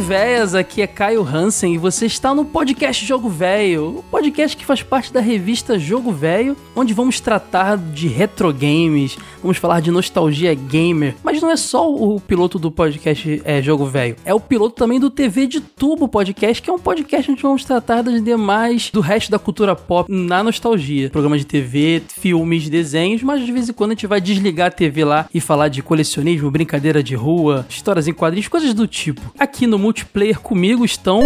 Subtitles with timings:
[0.00, 4.64] véias, aqui é Caio Hansen e você está no podcast Jogo Velho, o podcast que
[4.64, 9.90] faz parte da revista Jogo Velho, onde vamos tratar de retro games, vamos falar de
[9.90, 14.40] nostalgia gamer, mas não é só o piloto do podcast é, Jogo Velho, é o
[14.40, 18.22] piloto também do TV de Tubo Podcast, que é um podcast onde vamos tratar das
[18.22, 23.52] demais do resto da cultura pop na nostalgia, programas de TV, filmes, desenhos, mas de
[23.52, 27.02] vez em quando a gente vai desligar a TV lá e falar de colecionismo, brincadeira
[27.02, 29.20] de rua, histórias em quadrinhos, coisas do tipo.
[29.38, 31.20] Aqui no multiplayer comigo estão.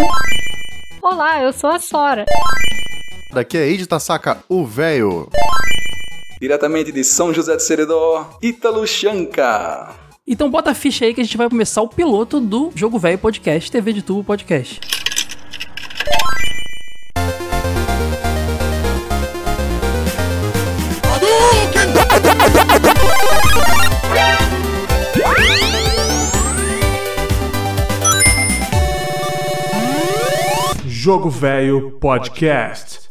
[1.02, 2.24] Olá, eu sou a Sora.
[3.30, 5.28] Daqui é Eide Tasaka, o véio.
[6.40, 9.94] Diretamente de São José de Seridó, Ítalo Chanca.
[10.26, 13.18] Então bota a ficha aí que a gente vai começar o piloto do Jogo Velho
[13.18, 14.80] Podcast, TV de Tubo Podcast.
[31.04, 33.10] Jogo Velho Podcast.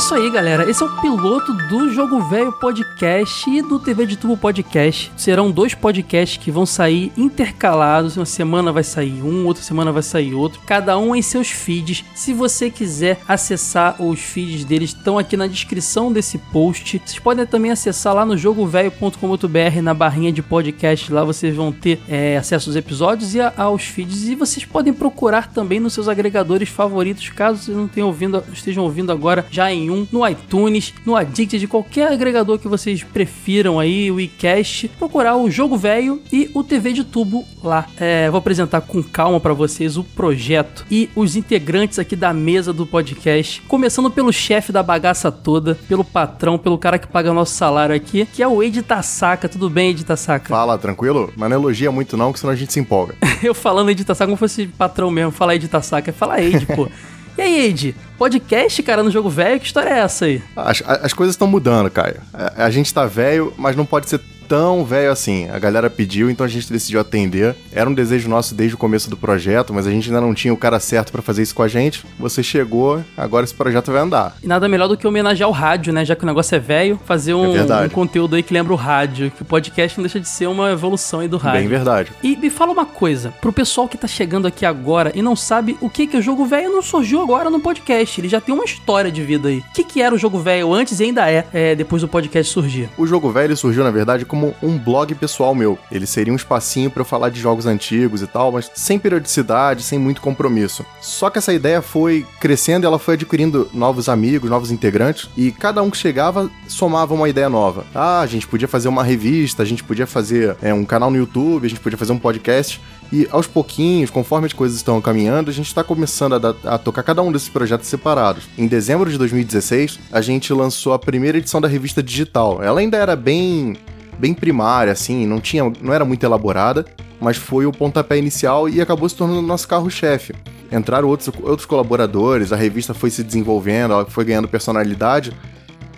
[0.00, 0.68] Isso aí, galera.
[0.68, 5.12] Esse é o piloto do Jogo Velho Podcast e do TV de Tubo Podcast.
[5.14, 8.16] Serão dois podcasts que vão sair intercalados.
[8.16, 10.58] Uma semana vai sair um, outra semana vai sair outro.
[10.64, 12.02] Cada um em seus feeds.
[12.14, 17.00] Se você quiser acessar os feeds deles, estão aqui na descrição desse post.
[17.04, 21.12] Vocês podem também acessar lá no jogovelho.com.br na barrinha de podcast.
[21.12, 24.28] Lá vocês vão ter é, acesso aos episódios e a- aos feeds.
[24.28, 29.12] E vocês podem procurar também nos seus agregadores favoritos, caso vocês não ouvindo, estejam ouvindo
[29.12, 34.20] agora já em um, no iTunes, no Addicted, qualquer agregador que vocês prefiram aí, o
[34.20, 37.86] iCast, procurar o Jogo Velho e o TV de Tubo lá.
[37.98, 42.72] É, vou apresentar com calma pra vocês o projeto e os integrantes aqui da mesa
[42.72, 47.54] do podcast, começando pelo chefe da bagaça toda, pelo patrão, pelo cara que paga nosso
[47.54, 49.48] salário aqui, que é o Ed Tasaka.
[49.48, 50.48] Tudo bem, Ed Tasaka?
[50.48, 51.32] Fala, tranquilo?
[51.36, 53.14] Mas não elogia muito não, que senão a gente se empolga.
[53.42, 56.88] Eu falando Ed Tasaka como se fosse patrão mesmo, falar Ed Tasaka, fala Ed, pô.
[57.40, 57.94] E aí, Ed?
[58.18, 59.58] Podcast, cara, no jogo velho?
[59.58, 60.42] Que história é essa aí?
[60.54, 62.20] As, as coisas estão mudando, Caio.
[62.34, 65.48] A, a gente tá velho, mas não pode ser tão velho assim.
[65.48, 67.54] A galera pediu, então a gente decidiu atender.
[67.72, 70.52] Era um desejo nosso desde o começo do projeto, mas a gente ainda não tinha
[70.52, 72.04] o cara certo pra fazer isso com a gente.
[72.18, 74.36] Você chegou, agora esse projeto vai andar.
[74.42, 76.04] E nada melhor do que homenagear o rádio, né?
[76.04, 78.76] Já que o negócio é velho, fazer um, É um conteúdo aí que lembra o
[78.76, 79.30] rádio.
[79.30, 81.60] Que o podcast não deixa de ser uma evolução aí do rádio.
[81.60, 82.10] Bem verdade.
[82.20, 85.78] E me fala uma coisa, pro pessoal que tá chegando aqui agora e não sabe
[85.80, 88.64] o que que o jogo velho não surgiu agora no podcast, ele já tem uma
[88.64, 89.58] história de vida aí.
[89.58, 92.52] O que que era o jogo velho antes e ainda é, é, depois do podcast
[92.52, 92.88] surgir?
[92.98, 95.78] O Jogo Velho surgiu, na verdade, como um blog pessoal meu.
[95.90, 99.82] Ele seria um espacinho pra eu falar de jogos antigos e tal, mas sem periodicidade,
[99.82, 100.84] sem muito compromisso.
[101.00, 105.82] Só que essa ideia foi crescendo ela foi adquirindo novos amigos, novos integrantes, e cada
[105.82, 107.84] um que chegava somava uma ideia nova.
[107.94, 111.16] Ah, a gente podia fazer uma revista, a gente podia fazer é, um canal no
[111.16, 112.80] YouTube, a gente podia fazer um podcast.
[113.12, 117.02] E aos pouquinhos, conforme as coisas estão caminhando, a gente está começando a, a tocar
[117.02, 118.44] cada um desses projetos separados.
[118.56, 122.62] Em dezembro de 2016, a gente lançou a primeira edição da revista digital.
[122.62, 123.76] Ela ainda era bem
[124.20, 126.84] bem primária, assim, não tinha, não era muito elaborada,
[127.18, 130.34] mas foi o pontapé inicial e acabou se tornando o nosso carro-chefe.
[130.70, 135.32] Entraram outros, outros colaboradores, a revista foi se desenvolvendo, ela foi ganhando personalidade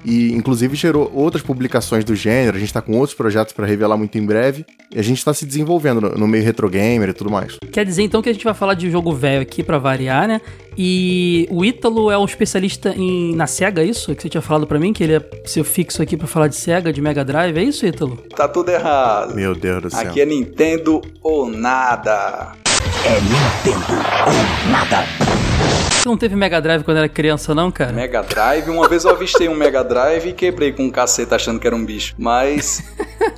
[0.05, 2.57] e inclusive gerou outras publicações do gênero.
[2.57, 5.33] A gente tá com outros projetos para revelar muito em breve e a gente tá
[5.33, 7.57] se desenvolvendo no, no meio retro gamer e tudo mais.
[7.71, 10.41] Quer dizer então que a gente vai falar de jogo velho aqui pra variar, né?
[10.77, 14.15] E o Ítalo é um especialista em na Sega, é isso?
[14.15, 16.57] Que você tinha falado pra mim, que ele é seu fixo aqui pra falar de
[16.57, 18.17] Sega, de Mega Drive, é isso, Ítalo?
[18.35, 19.35] Tá tudo errado.
[19.35, 20.01] Meu Deus do céu.
[20.01, 22.62] Aqui é Nintendo ou nada.
[25.91, 27.93] Você não teve Mega Drive quando era criança, não, cara?
[27.93, 31.61] Mega Drive, uma vez eu avistei um Mega Drive e quebrei com um cacete achando
[31.61, 32.15] que era um bicho.
[32.19, 32.83] Mas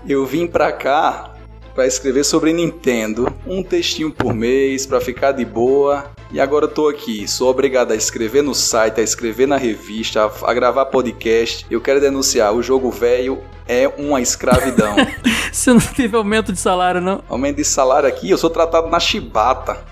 [0.09, 1.35] eu vim pra cá
[1.75, 6.11] pra escrever sobre Nintendo, um textinho por mês pra ficar de boa.
[6.35, 10.25] E agora eu tô aqui, sou obrigado a escrever no site, a escrever na revista,
[10.25, 11.65] a, a gravar podcast.
[11.71, 14.97] Eu quero denunciar, o jogo velho é uma escravidão.
[15.53, 17.23] Você não teve aumento de salário, não?
[17.29, 19.85] Aumento de salário aqui, eu sou tratado na chibata.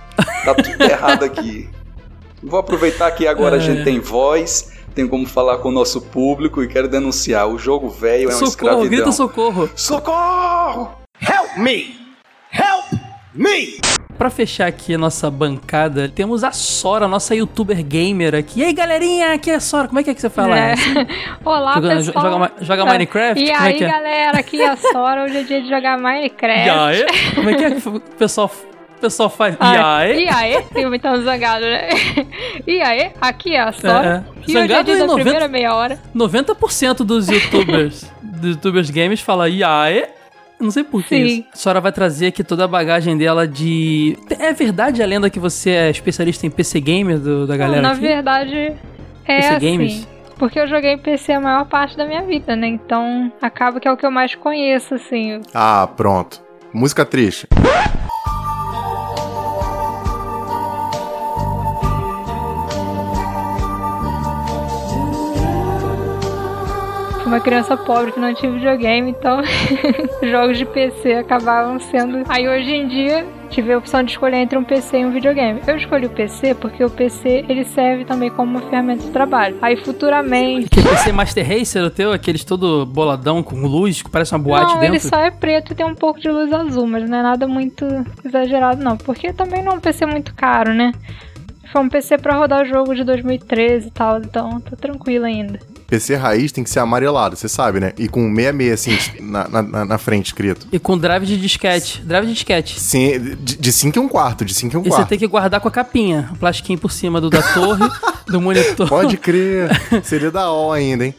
[0.45, 1.71] Tá tudo errado aqui.
[2.43, 6.61] Vou aproveitar que agora a gente tem voz, tem como falar com o nosso público
[6.61, 7.47] e quero denunciar.
[7.47, 8.89] O jogo velho é uma socorro, escravidão.
[8.91, 9.71] grita socorro.
[9.77, 10.91] Socorro!
[11.21, 11.95] Help me!
[12.53, 13.12] Help
[14.19, 18.61] Pra fechar aqui a nossa bancada, temos a Sora, nossa youtuber gamer aqui.
[18.61, 19.89] E aí, galerinha, aqui é a Sora.
[19.89, 20.57] Como é que é que você fala?
[20.59, 20.75] É.
[21.45, 22.31] Olá, Joga- pessoal.
[22.31, 23.43] joga joga Minecraft?
[23.43, 23.89] E Como é aí, que é?
[23.89, 25.25] galera, aqui é a Sora.
[25.25, 26.67] Hoje é dia de jogar Minecraft.
[26.67, 27.07] E aí?
[27.35, 28.51] Como é que é que o pessoal,
[28.97, 29.55] o pessoal faz?
[29.55, 30.25] E Ah, aí?
[30.25, 30.63] E aí?
[30.75, 31.89] Tem muito zangado, né?
[32.67, 33.11] E aí?
[33.21, 34.07] Aqui é a Sora.
[34.07, 34.43] É, é.
[34.47, 35.99] E hoje é Zangado dia é da 90 primeira meia hora.
[36.15, 40.05] 90% dos youtubers, dos youtubers games fala e aí?
[40.63, 41.25] Eu Não sei por que Sim.
[41.25, 41.45] isso.
[41.53, 44.17] A Sora vai trazer aqui toda a bagagem dela de...
[44.39, 47.91] É verdade a lenda que você é especialista em PC gamer do- da galera Na
[47.93, 48.01] aqui?
[48.01, 48.77] verdade, é
[49.25, 49.73] PC assim.
[49.73, 50.09] Games?
[50.39, 52.69] Porque eu joguei PC a maior parte da minha vida, né?
[52.69, 55.41] Então, acaba que é o que eu mais conheço, assim.
[55.53, 56.41] Ah, pronto.
[56.73, 57.49] Música triste.
[67.33, 69.41] Uma criança pobre que não tinha videogame, então
[70.23, 72.25] jogos de PC acabavam sendo.
[72.29, 75.63] Aí hoje em dia tive a opção de escolher entre um PC e um videogame.
[75.67, 79.57] Eu escolhi o PC porque o PC ele serve também como uma ferramenta de trabalho.
[79.63, 80.67] Aí futuramente.
[80.67, 84.75] Aquele PC Master Racer o teu, aqueles todo boladão com luz, que parece uma boate
[84.75, 84.97] não, dentro.
[84.97, 87.49] ele só é preto e tem um pouco de luz azul, mas não é nada
[87.49, 87.87] muito
[88.23, 90.93] exagerado não, porque também não é um PC muito caro, né?
[91.73, 95.59] Foi um PC pra rodar jogo de 2013 e tal, então tá tranquilo ainda.
[95.93, 97.93] PC raiz tem que ser amarelado, você sabe, né?
[97.99, 100.67] E com 66 assim na, na, na- frente escrito.
[100.73, 102.01] E com drive de disquete.
[102.03, 102.81] Drive de disquete.
[102.81, 105.09] Sim, de, de 5 e um quarto, de 5 e um E você quarto.
[105.11, 106.31] tem que guardar com a capinha.
[106.33, 107.87] O plastiquinho por cima do da torre,
[108.27, 108.89] do monitor.
[108.89, 109.69] Pode crer.
[110.03, 111.15] Seria da O ainda, hein?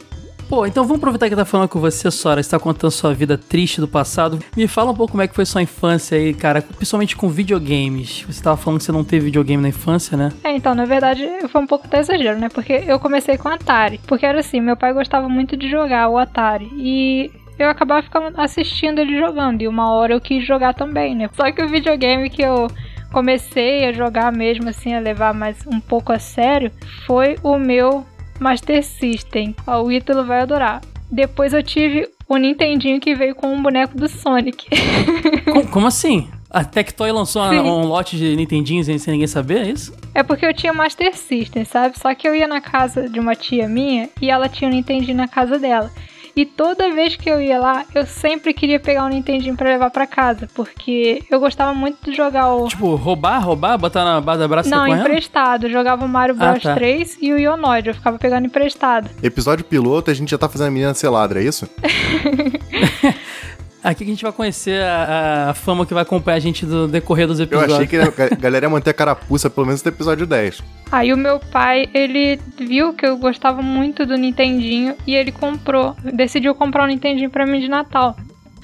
[0.48, 2.42] Pô, então vamos aproveitar que tá falando com você, Sora.
[2.42, 4.38] Você tá contando sua vida triste do passado.
[4.56, 6.62] Me fala um pouco como é que foi sua infância aí, cara.
[6.62, 8.24] Principalmente com videogames.
[8.26, 10.32] Você tava falando que você não teve videogame na infância, né?
[10.44, 12.48] É, então, na verdade, foi um pouco até exagero, né?
[12.48, 14.00] Porque eu comecei com Atari.
[14.06, 16.70] Porque era assim, meu pai gostava muito de jogar o Atari.
[16.76, 19.62] E eu acabava ficando assistindo ele jogando.
[19.62, 21.30] E uma hora eu quis jogar também, né?
[21.34, 22.68] Só que o videogame que eu
[23.12, 26.70] comecei a jogar mesmo, assim, a levar mais um pouco a sério,
[27.06, 28.04] foi o meu
[28.40, 29.54] Master System.
[29.66, 30.80] Ó, O Ítalo vai adorar.
[31.10, 34.66] Depois eu tive o Nintendinho que veio com um boneco do Sonic.
[35.52, 36.28] Com- como assim?
[36.50, 39.92] A Tectoy lançou um lote de Nintendinhos sem sem ninguém saber, é isso?
[40.14, 41.98] É porque eu tinha Master System, sabe?
[41.98, 45.16] Só que eu ia na casa de uma tia minha e ela tinha um Nintendinho
[45.16, 45.90] na casa dela.
[46.36, 49.90] E toda vez que eu ia lá, eu sempre queria pegar um Nintendinho pra levar
[49.90, 54.40] pra casa, porque eu gostava muito de jogar o Tipo, roubar, roubar, botar na base
[54.40, 55.66] da braça e não, emprestado.
[55.66, 56.74] Eu jogava o Mario Ah, Bros tá.
[56.74, 59.08] 3 e o Ionoid, eu ficava pegando emprestado.
[59.22, 61.68] Episódio piloto, a gente já tá fazendo a menina ser ladra, é isso?
[63.84, 66.88] Aqui que a gente vai conhecer a, a fama que vai acompanhar a gente do
[66.88, 67.74] decorrer dos Eu episódios.
[67.74, 70.62] achei que a ga- galera ia manter a carapuça pelo menos até o episódio 10.
[70.90, 75.94] Aí o meu pai, ele viu que eu gostava muito do Nintendinho e ele comprou,
[76.02, 78.16] decidiu comprar um Nintendinho pra mim de Natal.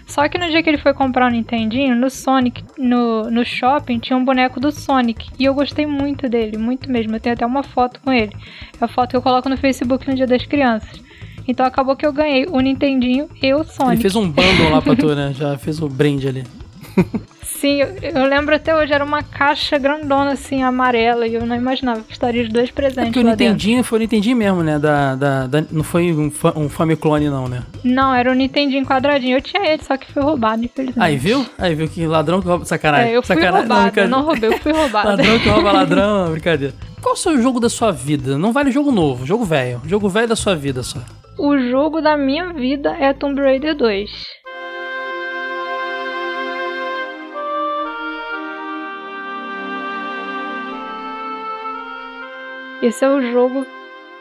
[0.07, 3.99] Só que no dia que ele foi comprar o Nintendinho, no Sonic, no, no shopping,
[4.01, 5.29] tinha um boneco do Sonic.
[5.39, 7.15] E eu gostei muito dele, muito mesmo.
[7.15, 8.33] Eu tenho até uma foto com ele.
[8.81, 11.01] É a foto que eu coloco no Facebook no Dia das Crianças.
[11.49, 13.95] Então acabou que eu ganhei o Nintendinho e o Sonic.
[13.95, 15.33] Ele fez um bundle lá pra tu, né?
[15.39, 16.45] Já fez o brand ali.
[17.43, 17.89] Sim, eu,
[18.23, 22.13] eu lembro até hoje, era uma caixa grandona assim, amarela, e eu não imaginava que
[22.13, 23.45] estaria de dois É presentes porque o lá dentro.
[23.53, 24.79] Nintendinho foi o Nintendinho mesmo, né?
[24.79, 27.63] Da, da, da- não foi um, um Famiclone, não, né?
[27.85, 29.37] Não, era o Nintendinho quadradinho.
[29.37, 31.05] Eu tinha ele, só que foi roubado, infelizmente.
[31.05, 31.45] Aí, viu?
[31.59, 32.65] Aí, viu que ladrão que rouba.
[32.65, 33.13] Sacanagem.
[33.13, 33.61] É, eu fui Sacanagem.
[33.69, 34.09] roubada, brincadeira.
[34.09, 35.09] não roubei, eu fui roubada.
[35.11, 36.75] Ladrão que rouba ladrão, brincadeira.
[37.03, 38.39] Qual o seu jogo da sua vida?
[38.39, 39.83] Não vale jogo novo, jogo velho.
[39.87, 41.01] Jogo velho da sua vida só.
[41.43, 44.11] O jogo da minha vida é Tomb Raider 2.
[52.83, 53.67] Esse é o jogo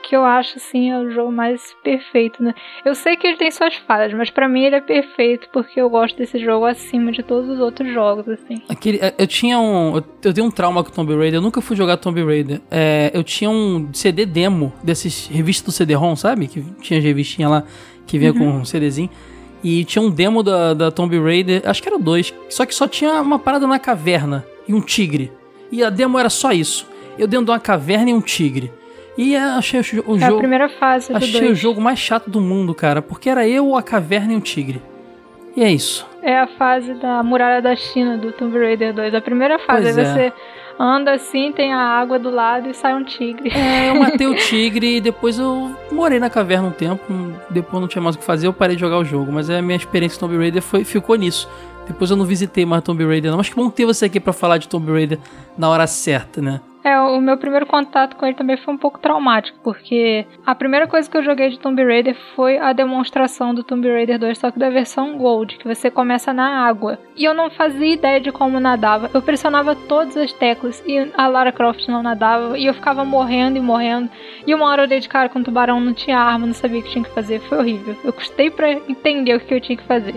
[0.10, 2.56] que eu acho assim, é o jogo mais perfeito, né?
[2.84, 5.88] Eu sei que ele tem suas falhas, mas pra mim ele é perfeito porque eu
[5.88, 8.60] gosto desse jogo acima de todos os outros jogos, assim.
[8.68, 9.98] Aquele, é, eu tinha um.
[9.98, 11.36] Eu, eu tenho um trauma com Tomb Raider.
[11.36, 12.60] Eu nunca fui jogar Tomb Raider.
[12.72, 16.48] É, eu tinha um CD demo desses revistas do CD-ROM, sabe?
[16.48, 17.63] Que tinha as revistinhas lá
[18.08, 19.12] que vinha com um CDzinho.
[19.63, 22.34] E tinha um demo da, da Tomb Raider, acho que era dois.
[22.50, 25.32] Só que só tinha uma parada na caverna e um tigre.
[25.72, 26.88] E a demo era só isso.
[27.16, 28.72] Eu dentro de uma caverna e um tigre.
[29.22, 29.84] E é, achei o,
[30.14, 30.38] o É a jogo.
[30.40, 31.52] primeira fase Achei 2.
[31.52, 33.02] o jogo mais chato do mundo, cara.
[33.02, 34.82] Porque era eu, a caverna e um tigre.
[35.58, 36.08] E é isso.
[36.22, 39.14] É a fase da muralha da China do Tomb Raider 2.
[39.14, 39.82] A primeira fase.
[39.84, 40.08] Pois Aí é.
[40.14, 40.34] você
[40.80, 43.52] anda assim, tem a água do lado e sai um tigre.
[43.54, 47.04] É, eu matei o tigre e depois eu morei na caverna um tempo.
[47.50, 49.34] Depois não tinha mais o que fazer, eu parei de jogar o jogo.
[49.34, 51.50] Mas a minha experiência com Tomb Raider foi, ficou nisso.
[51.86, 53.38] Depois eu não visitei mais Tomb Raider, não.
[53.40, 55.20] Mas que bom ter você aqui pra falar de Tomb Raider
[55.58, 56.62] na hora certa, né?
[56.84, 60.88] É, o meu primeiro contato com ele também foi um pouco traumático, porque a primeira
[60.88, 64.50] coisa que eu joguei de Tomb Raider foi a demonstração do Tomb Raider 2, só
[64.50, 66.98] que da versão Gold, que você começa na água.
[67.18, 69.10] E eu não fazia ideia de como nadava.
[69.14, 73.58] Eu pressionava todas as teclas e a Lara Croft não nadava, e eu ficava morrendo
[73.58, 74.10] e morrendo.
[74.48, 76.80] E uma hora eu dei de cara com o tubarão, não tinha arma, não sabia
[76.80, 77.40] o que tinha que fazer.
[77.42, 77.96] Foi horrível.
[78.04, 80.16] Eu custei para entender o que eu tinha que fazer.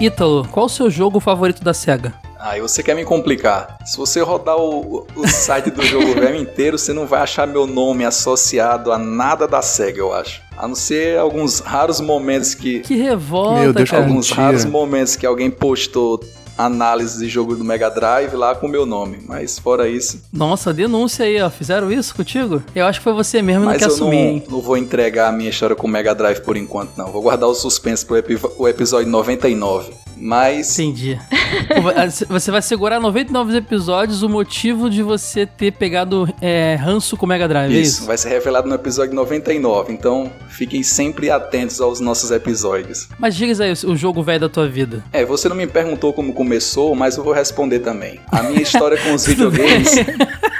[0.00, 2.14] Ítalo, qual o seu jogo favorito da SEGA?
[2.38, 3.76] Aí você quer me complicar.
[3.84, 7.66] Se você rodar o, o site do jogo velho inteiro, você não vai achar meu
[7.66, 10.40] nome associado a nada da SEGA, eu acho.
[10.56, 12.80] A não ser alguns raros momentos que.
[12.80, 14.02] Que revolta, Meu Deus, cara.
[14.02, 16.18] Alguns raros momentos que alguém postou
[16.64, 19.18] análise de jogo do Mega Drive lá com o meu nome.
[19.26, 20.22] Mas fora isso.
[20.32, 21.50] Nossa, denúncia aí, ó.
[21.50, 22.62] Fizeram isso contigo?
[22.74, 24.42] Eu acho que foi você mesmo que Mas hein?
[24.48, 27.08] não, não vou entregar a minha história com o Mega Drive por enquanto, não.
[27.10, 29.92] Vou guardar o suspense pro epi- o episódio 99.
[30.20, 30.78] Mas.
[30.78, 31.18] Entendi.
[32.28, 37.28] Você vai segurar 99 episódios o motivo de você ter pegado é, ranço com o
[37.28, 38.06] Mega Drive, é Isso, isso?
[38.06, 39.92] vai ser revelado no episódio 99.
[39.92, 43.08] Então fiquem sempre atentos aos nossos episódios.
[43.18, 45.02] Mas diga aí o jogo velho da tua vida.
[45.12, 48.20] É, você não me perguntou como começou, mas eu vou responder também.
[48.30, 49.94] A minha história com os videogames,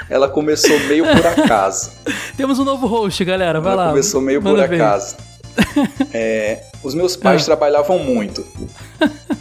[0.09, 1.91] ela começou meio por acaso.
[2.35, 3.61] Temos um novo host, galera.
[3.61, 3.89] Vai ela lá.
[3.91, 4.81] começou meio por Manda ver.
[4.81, 5.15] acaso.
[6.13, 7.45] É, os meus pais Ah.
[7.45, 8.45] trabalhavam muito.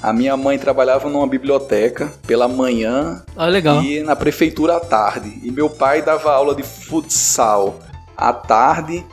[0.03, 5.39] A minha mãe trabalhava numa biblioteca pela manhã Ah, e na prefeitura à tarde.
[5.43, 7.79] E meu pai dava aula de futsal
[8.17, 9.05] à tarde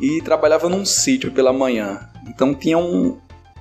[0.00, 2.00] e trabalhava num sítio pela manhã.
[2.28, 3.16] Então tinha um,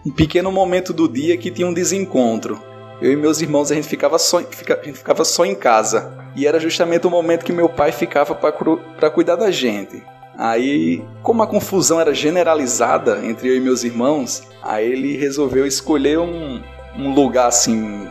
[0.05, 2.61] um pequeno momento do dia que tinha um desencontro.
[3.01, 6.13] Eu e meus irmãos a gente ficava só, fica- a gente ficava só em casa.
[6.35, 10.03] E era justamente o momento que meu pai ficava para cuidar da gente.
[10.37, 16.19] Aí, como a confusão era generalizada entre eu e meus irmãos, aí ele resolveu escolher
[16.19, 16.61] um,
[16.97, 18.07] um lugar assim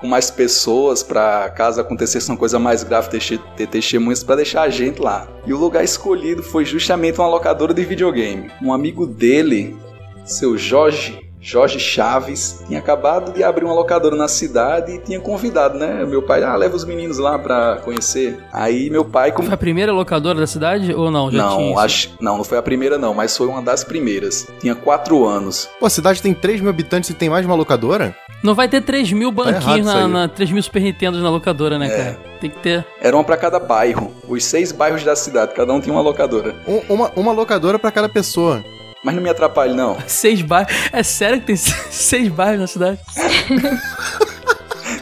[0.00, 4.62] com mais pessoas pra caso acontecesse uma coisa mais grave ter, ter testemunhas pra deixar
[4.62, 5.28] a gente lá.
[5.44, 8.50] E o lugar escolhido foi justamente uma locadora de videogame.
[8.62, 9.76] Um amigo dele,
[10.24, 15.78] seu Jorge, Jorge Chaves, tinha acabado de abrir uma locadora na cidade e tinha convidado,
[15.78, 16.04] né?
[16.04, 18.38] Meu pai, ah, leva os meninos lá pra conhecer.
[18.52, 21.30] Aí meu pai como Foi a primeira locadora da cidade ou não?
[21.30, 24.46] Já não, acho, não, não foi a primeira não, mas foi uma das primeiras.
[24.60, 25.68] Tinha quatro anos.
[25.78, 28.14] Pô, a cidade tem 3 mil habitantes e tem mais de uma locadora?
[28.42, 31.30] Não vai ter 3 mil errado banquinhos isso na, na 3 mil Super Nintendos na
[31.30, 31.96] locadora, né, É.
[31.96, 32.18] cara?
[32.40, 32.86] Tem que ter.
[33.00, 34.12] Era uma pra cada bairro.
[34.28, 36.54] Os seis bairros da cidade, cada um tinha uma locadora.
[36.68, 38.62] Um- uma, uma locadora pra cada pessoa.
[39.02, 39.96] Mas não me atrapalhe, não.
[40.06, 40.72] Seis bairros.
[40.92, 41.56] É sério que tem
[41.90, 43.00] seis bairros na cidade?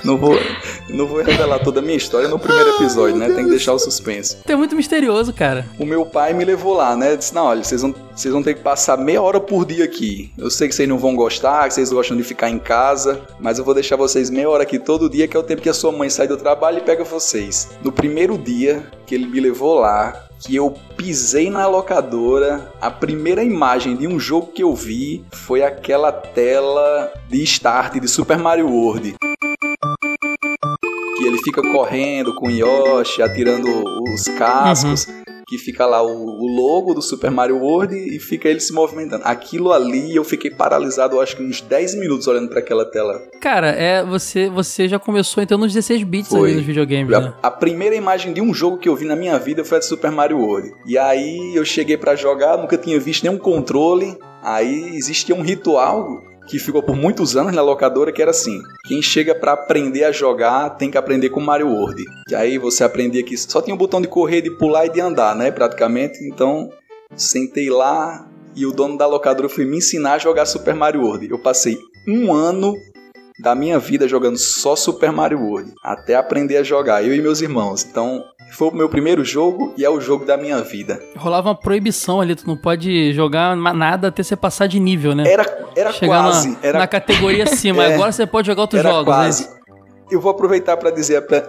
[0.04, 0.38] Não vou,
[0.88, 3.28] não vou revelar toda a minha história no primeiro episódio, né?
[3.28, 4.36] Tem que deixar o suspense.
[4.46, 5.66] É muito misterioso, cara.
[5.80, 7.16] O meu pai me levou lá, né?
[7.16, 10.30] Disse: Não, olha, vocês vão, vocês vão ter que passar meia hora por dia aqui.
[10.38, 13.58] Eu sei que vocês não vão gostar, que vocês gostam de ficar em casa, mas
[13.58, 15.74] eu vou deixar vocês meia hora aqui todo dia, que é o tempo que a
[15.74, 17.70] sua mãe sai do trabalho e pega vocês.
[17.82, 23.42] No primeiro dia que ele me levou lá, que eu pisei na locadora, a primeira
[23.42, 28.68] imagem de um jogo que eu vi foi aquela tela de start de Super Mario
[28.68, 29.14] World.
[31.16, 33.68] Que ele fica correndo com Yoshi, atirando
[34.12, 35.06] os cascos,
[35.46, 39.22] que fica lá o, o logo do Super Mario World e fica ele se movimentando.
[39.24, 43.22] Aquilo ali eu fiquei paralisado, eu acho que uns 10 minutos olhando para aquela tela.
[43.40, 46.48] Cara, é você, você já começou entrando nos 16 bits Foi.
[46.48, 47.32] ali nos videogames, né?
[47.40, 49.80] A, a primeira imagem de um jogo que eu vi na minha vida foi a
[49.80, 50.72] de Super Mario World.
[50.84, 54.18] E aí eu cheguei pra jogar, nunca tinha visto nenhum controle.
[54.42, 59.02] Aí existia um ritual que ficou por muitos anos na locadora que era assim: quem
[59.02, 62.04] chega pra aprender a jogar tem que aprender com Mario World.
[62.30, 65.00] E aí você aprendia que só tinha o botão de correr, de pular e de
[65.00, 66.24] andar, né, praticamente.
[66.24, 66.70] Então,
[67.16, 71.28] sentei lá e o dono da locadora foi me ensinar a jogar Super Mario World.
[71.28, 72.74] Eu passei um ano
[73.38, 77.42] da minha vida jogando só Super Mario World, até aprender a jogar, eu e meus
[77.42, 77.84] irmãos.
[77.84, 81.00] Então, foi o meu primeiro jogo e é o jogo da minha vida.
[81.16, 85.24] Rolava uma proibição ali, tu não pode jogar nada até você passar de nível, né?
[85.30, 87.84] Era, era Chegar quase, na, era, na categoria acima.
[87.84, 87.94] É.
[87.94, 89.20] Agora você pode jogar outros era jogos, né?
[89.24, 89.48] quase.
[90.10, 91.44] Eu vou aproveitar para dizer pra-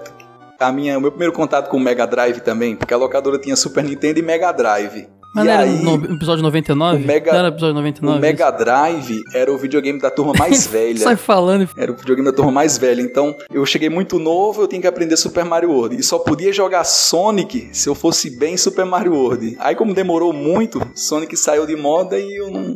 [0.60, 3.56] a minha, o meu primeiro contato com o Mega Drive também, porque a locadora tinha
[3.56, 5.08] Super Nintendo e Mega Drive.
[5.38, 7.04] Mas e não era aí, no episódio 99?
[7.04, 8.18] o Mega- não era episódio 99?
[8.18, 10.98] o Mega Drive era o videogame da turma mais velha.
[11.00, 13.02] Sai falando Era o videogame da turma mais velha.
[13.02, 15.96] Então, eu cheguei muito novo, eu tinha que aprender Super Mario World.
[15.98, 19.56] E só podia jogar Sonic se eu fosse bem em Super Mario World.
[19.60, 22.76] Aí, como demorou muito, Sonic saiu de moda e eu não, não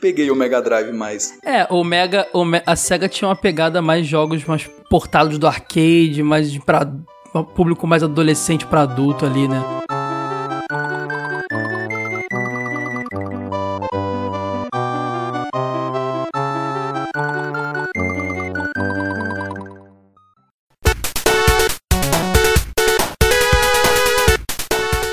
[0.00, 1.34] peguei o Mega Drive mais.
[1.44, 5.46] É, o Mega, o Me- a SEGA tinha uma pegada mais jogos mais portados do
[5.46, 6.86] arcade, mais pra
[7.54, 9.62] público mais adolescente pra adulto ali, né?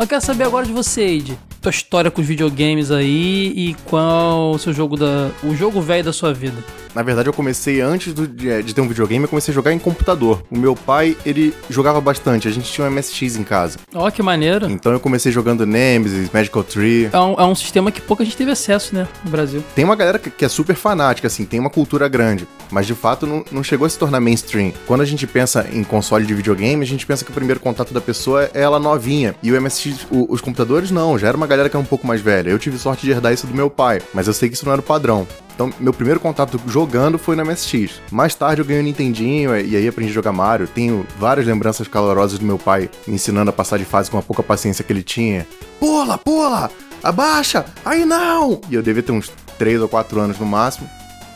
[0.10, 1.39] Quero saber agora de você, Eide.
[1.62, 5.30] Tua história com os videogames aí e qual o seu jogo da.
[5.44, 6.56] o jogo velho da sua vida.
[6.96, 9.72] Na verdade, eu comecei antes do- de, de ter um videogame, eu comecei a jogar
[9.72, 10.42] em computador.
[10.50, 13.78] O meu pai, ele jogava bastante, a gente tinha um MSX em casa.
[13.94, 14.70] Ó, que maneiro.
[14.72, 17.10] Então eu comecei jogando Nemesis, Magical Tree.
[17.13, 19.63] É um, é um sistema que pouca gente teve acesso, né, no Brasil.
[19.75, 22.96] Tem uma galera que, que é super fanática, assim, tem uma cultura grande, mas de
[22.96, 24.74] fato não, não chegou a se tornar mainstream.
[24.88, 27.94] Quando a gente pensa em console de videogame, a gente pensa que o primeiro contato
[27.94, 29.36] da pessoa é ela novinha.
[29.44, 32.08] E o MSX, o- os computadores não, já era uma galera que é um pouco
[32.08, 32.50] mais velha.
[32.50, 34.72] Eu tive sorte de herdar isso do meu pai, mas eu sei que isso não
[34.72, 35.27] era o padrão.
[35.53, 38.00] Então, meu primeiro contato jogando foi no MSX.
[38.10, 40.68] Mais tarde eu ganhei o Nintendinho e aí aprendi a jogar Mario.
[40.68, 44.22] Tenho várias lembranças calorosas do meu pai me ensinando a passar de fase com a
[44.22, 45.46] pouca paciência que ele tinha.
[45.77, 46.72] Pula, pula!
[47.03, 47.65] Abaixa!
[47.84, 48.62] Aí não!
[48.70, 50.89] E eu devia ter uns 3 ou 4 anos no máximo.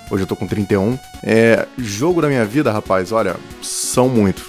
[0.09, 0.97] Hoje eu tô com 31.
[1.21, 1.67] É.
[1.77, 4.45] Jogo da minha vida, rapaz, olha, são muitos.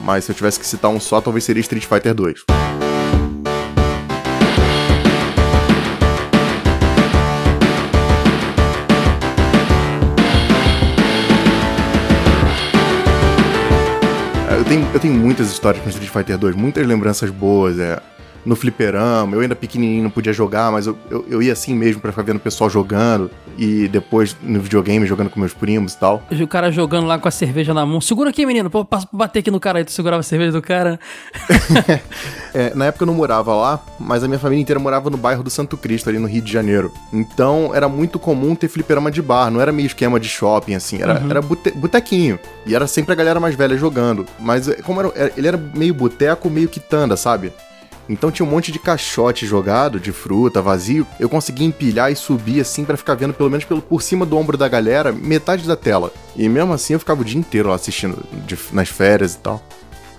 [0.00, 2.44] Mas se eu tivesse que citar um só, talvez seria Street Fighter 2.
[14.70, 17.98] Tenho, eu tenho muitas histórias com Street Fighter 2, muitas lembranças boas, é.
[18.44, 22.00] No fliperama, eu ainda pequenininho não podia jogar, mas eu, eu, eu ia assim mesmo
[22.00, 23.30] pra ficar vendo o pessoal jogando.
[23.58, 26.22] E depois no videogame, jogando com meus primos e tal.
[26.30, 28.00] O cara jogando lá com a cerveja na mão.
[28.00, 28.70] Segura aqui, menino.
[28.70, 29.84] Pô, bater aqui no cara aí.
[29.84, 30.98] Tu segurava a cerveja do cara.
[32.52, 35.40] É, na época eu não morava lá, mas a minha família inteira morava no bairro
[35.40, 36.92] do Santo Cristo, ali no Rio de Janeiro.
[37.12, 41.00] Então era muito comum ter fliperama de bar, não era meio esquema de shopping, assim,
[41.00, 42.40] era, era bute- botequinho.
[42.66, 44.26] E era sempre a galera mais velha jogando.
[44.40, 47.52] Mas é, como era, era- ele era meio boteco, meio quitanda, sabe?
[48.08, 51.06] Então tinha um monte de caixote jogado, de fruta, vazio.
[51.18, 54.36] Eu conseguia empilhar e subir assim pra ficar vendo pelo menos pelo, por cima do
[54.36, 56.12] ombro da galera, metade da tela.
[56.36, 59.62] E mesmo assim eu ficava o dia inteiro lá assistindo de- nas férias e tal.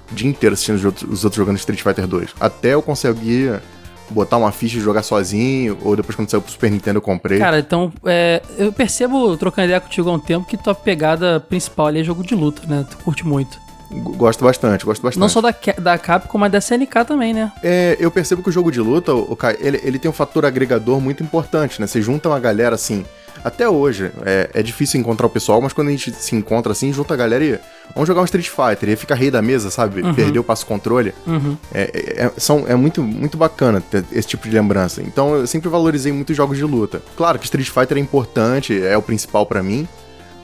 [0.10, 2.30] O dia inteiro assistindo os outros, os outros jogando Street Fighter 2.
[2.40, 3.62] Até eu conseguir
[4.10, 7.40] botar uma ficha e jogar sozinho, ou depois quando saiu pro Super Nintendo eu comprei.
[7.40, 11.88] Cara, então, é, eu percebo, trocando ideia contigo há um tempo, que tua pegada principal
[11.88, 12.86] ali é jogo de luta, né?
[12.90, 13.58] Tu curte muito.
[13.94, 15.20] Gosto bastante, gosto bastante.
[15.20, 17.51] Não só da, da Capcom, mas da SNK também, né?
[17.62, 20.46] É, eu percebo que o jogo de luta, o Kai, ele, ele tem um fator
[20.46, 21.88] agregador muito importante, né?
[21.88, 23.06] Você junta uma galera assim.
[23.44, 26.94] Até hoje, é, é difícil encontrar o pessoal, mas quando a gente se encontra assim,
[26.94, 27.60] junta a galera e.
[27.96, 30.01] Vamos jogar um Street Fighter, e fica rei da mesa, sabe?
[30.14, 31.14] Perdeu o passo controle.
[31.27, 31.58] Uhum.
[31.74, 35.01] É, é- é- são, é muito, muito bacana ter esse tipo de lembrança.
[35.01, 37.01] Então eu sempre valorizei muito jogos de luta.
[37.18, 39.88] Claro que Street Fighter é importante, é o principal pra mim,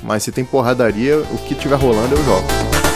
[0.03, 2.86] mas se tem porradaria, o que tiver rolando eu jogo.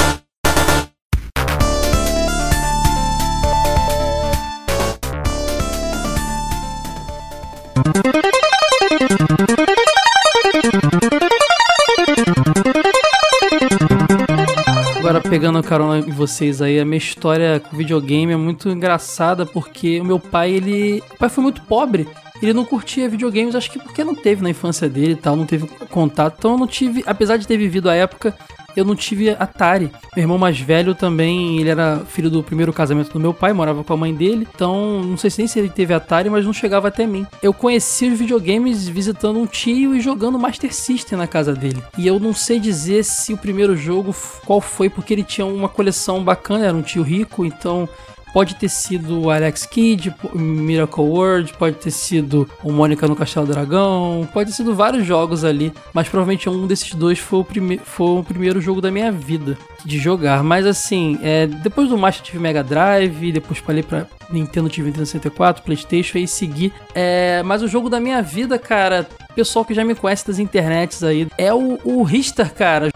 [15.31, 20.03] Pegando carona em vocês aí, a minha história com videogame é muito engraçada porque o
[20.03, 21.01] meu pai, ele.
[21.09, 22.05] O pai foi muito pobre.
[22.41, 25.45] Ele não curtia videogames, acho que porque não teve na infância dele e tal, não
[25.45, 26.35] teve contato.
[26.37, 28.35] Então eu não tive, apesar de ter vivido a época,
[28.75, 29.91] eu não tive Atari.
[30.15, 33.83] Meu irmão mais velho também, ele era filho do primeiro casamento do meu pai, morava
[33.83, 34.47] com a mãe dele.
[34.53, 37.25] Então, não sei se nem se ele teve Atari, mas não chegava até mim.
[37.41, 41.81] Eu conheci os videogames visitando um tio e jogando Master System na casa dele.
[41.97, 45.69] E eu não sei dizer se o primeiro jogo qual foi, porque ele tinha uma
[45.69, 47.87] coleção bacana, era um tio rico, então
[48.33, 53.45] Pode ter sido o Alex Kidd, Miracle World, pode ter sido o Mônica no Castelo
[53.45, 57.77] Dragão, pode ter sido vários jogos ali, mas provavelmente um desses dois foi o, prime
[57.77, 60.43] foi o primeiro jogo da minha vida de jogar.
[60.43, 65.05] Mas assim, é, depois do Master tive Mega Drive, depois falei pra Nintendo tive Nintendo
[65.05, 66.71] 64, Playstation e segui.
[66.95, 71.03] É, mas o jogo da minha vida, cara, pessoal que já me conhece das internets
[71.03, 72.89] aí, é o, o Ristar, cara.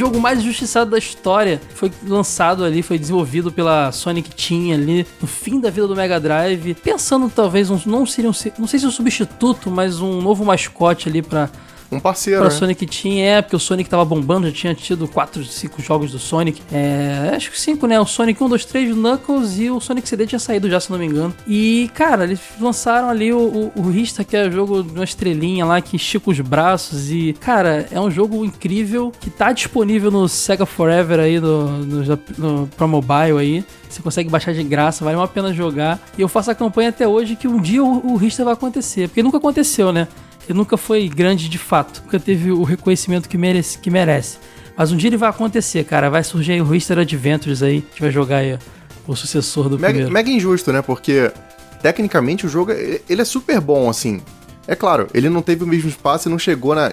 [0.00, 5.28] Jogo mais injustiçado da história foi lançado ali, foi desenvolvido pela Sonic Team ali no
[5.28, 8.86] fim da vida do Mega Drive, pensando talvez um, não seria um, não sei se
[8.86, 11.50] um substituto, mas um novo mascote ali pra
[11.90, 12.54] Um parceiro, Pra né?
[12.54, 16.18] Sonic Team, é, porque o Sonic tava bombando, já tinha tido 4, 5 jogos do
[16.18, 16.62] Sonic.
[16.72, 17.98] É, acho que 5, né?
[17.98, 20.90] O Sonic 1, 2, 3, o Knuckles e o Sonic CD tinha saído já, se
[20.90, 21.34] não me engano.
[21.46, 25.04] E, cara, eles lançaram ali o, o, o Rista, que é o jogo de uma
[25.04, 27.10] estrelinha lá que estica os braços.
[27.10, 32.18] E, cara, é um jogo incrível que tá disponível no Sega Forever aí, no, no,
[32.38, 33.64] no, Pro Mobile aí.
[33.88, 35.98] Você consegue baixar de graça, vale uma pena jogar.
[36.16, 39.08] E eu faço a campanha até hoje que um dia o, o Rista vai acontecer.
[39.08, 40.06] Porque nunca aconteceu, né?
[40.50, 43.78] Ele nunca foi grande de fato, nunca teve o reconhecimento que merece.
[43.78, 44.38] Que merece.
[44.76, 46.10] Mas um dia ele vai acontecer, cara.
[46.10, 48.58] Vai surgir aí o Rister Adventures aí, que vai jogar aí
[49.06, 50.12] o sucessor do Mega, primeiro.
[50.12, 50.82] mega injusto, né?
[50.82, 51.30] Porque
[51.80, 54.20] tecnicamente o jogo ele ele é super bom, assim.
[54.66, 56.92] É claro, ele não teve o mesmo espaço e não chegou na,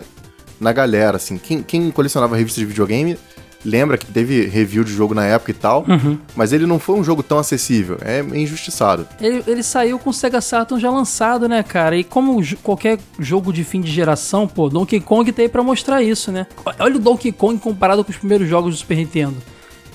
[0.60, 1.39] na galera, assim.
[1.39, 3.17] Quem, quem colecionava revistas de videogame
[3.65, 6.17] lembra que teve review de jogo na época e tal, Uhum.
[6.36, 7.98] mas ele não foi um jogo tão acessível.
[8.02, 9.08] É injustiçado.
[9.20, 11.98] Ele, ele saiu com o Sega Saturn já lançado, né, cara?
[11.98, 16.32] E como qualquer jogo de fim de geração, pô, Donkey Kong aí pra mostrar isso,
[16.32, 16.48] né?
[16.80, 19.36] Olha o Donkey Kong comparado com os primeiros jogos do Super Nintendo.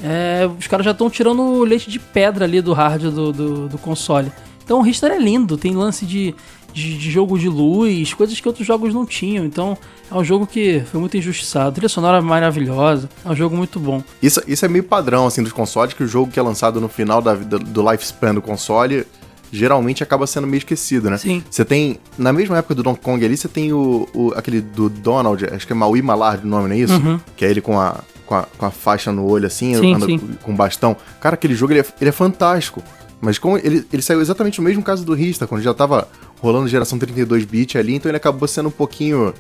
[0.05, 3.69] É, os caras já estão tirando o leite de pedra ali do hard do, do,
[3.69, 4.33] do console.
[4.65, 6.35] Então o Richter é lindo, tem lance de,
[6.73, 9.45] de, de jogo de luz, coisas que outros jogos não tinham.
[9.45, 9.77] Então
[10.11, 11.73] é um jogo que foi muito injustiçado.
[11.73, 14.03] Trilha sonora maravilhosa, é um jogo muito bom.
[14.23, 16.89] Isso, isso é meio padrão, assim, dos consoles, que o jogo que é lançado no
[16.89, 19.05] final da, vida- do lifespan do console
[19.55, 21.19] geralmente acaba sendo meio esquecido, né?
[21.19, 21.45] Sim.
[21.51, 24.89] Você tem, na mesma época do Donkey Kong ali, você tem o, o- aquele do
[24.89, 26.95] Donald, acho que é Maui Malard o nome, não é isso?
[26.95, 27.21] Uhum.
[27.37, 30.07] Que é ele com a, com a, com a faixa no olho, assim, Sim, anda
[30.07, 30.19] sim.
[30.19, 30.97] com- com bastão.
[31.21, 32.83] Cara, aquele jogo, ele é, ele é fantástico.
[33.21, 36.09] Mas como ele, ele saiu exatamente no mesmo caso do Rista, quando já tava
[36.43, 39.33] rolando geração 32-bit ali, então ele acabou sendo um pouquinho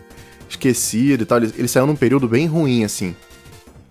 [0.49, 1.39] esquecido e tal.
[1.39, 3.15] Ele, ele saiu num período bem ruim, assim.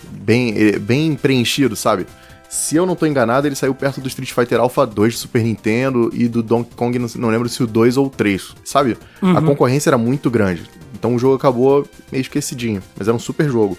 [0.10, 2.08] Bem, eh, bem preenchido, sabe?
[2.50, 5.44] Se eu não tô enganado, ele saiu perto do Street Fighter Alpha 2 do Super
[5.44, 8.98] Nintendo e do Donkey Kong, não, não lembro se o 2 ou o 3, sabe?
[9.22, 10.64] A concorrência era muito grande.
[10.94, 13.78] Então o jogo acabou meio esquecidinho, mas era um super jogo.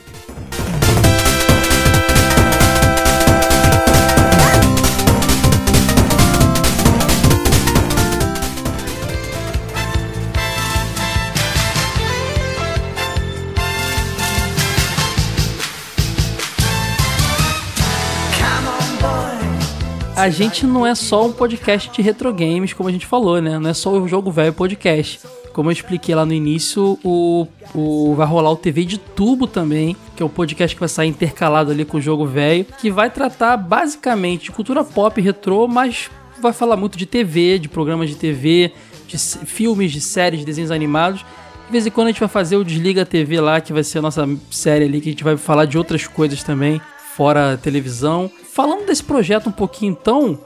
[20.22, 23.58] A gente não é só um podcast de retro games, como a gente falou, né?
[23.58, 25.18] Não é só o Jogo Velho Podcast.
[25.52, 29.96] Como eu expliquei lá no início, o, o vai rolar o TV de Tubo também,
[30.14, 33.10] que é o podcast que vai sair intercalado ali com o Jogo Velho, que vai
[33.10, 36.08] tratar basicamente de cultura pop retrô, mas
[36.40, 38.72] vai falar muito de TV, de programas de TV,
[39.08, 41.26] de filmes, de séries, de desenhos animados.
[41.66, 43.98] De vez em quando a gente vai fazer o Desliga TV lá, que vai ser
[43.98, 46.80] a nossa série ali, que a gente vai falar de outras coisas também,
[47.16, 48.30] fora a televisão.
[48.52, 50.38] Falando desse projeto um pouquinho então,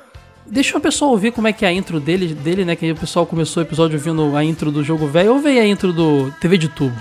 [0.46, 2.76] deixa o pessoal ouvir como é que é a intro dele, dele né?
[2.76, 5.32] Que aí o pessoal começou o episódio ouvindo a intro do jogo velho.
[5.32, 6.96] Ouve aí a intro do TV de tubo.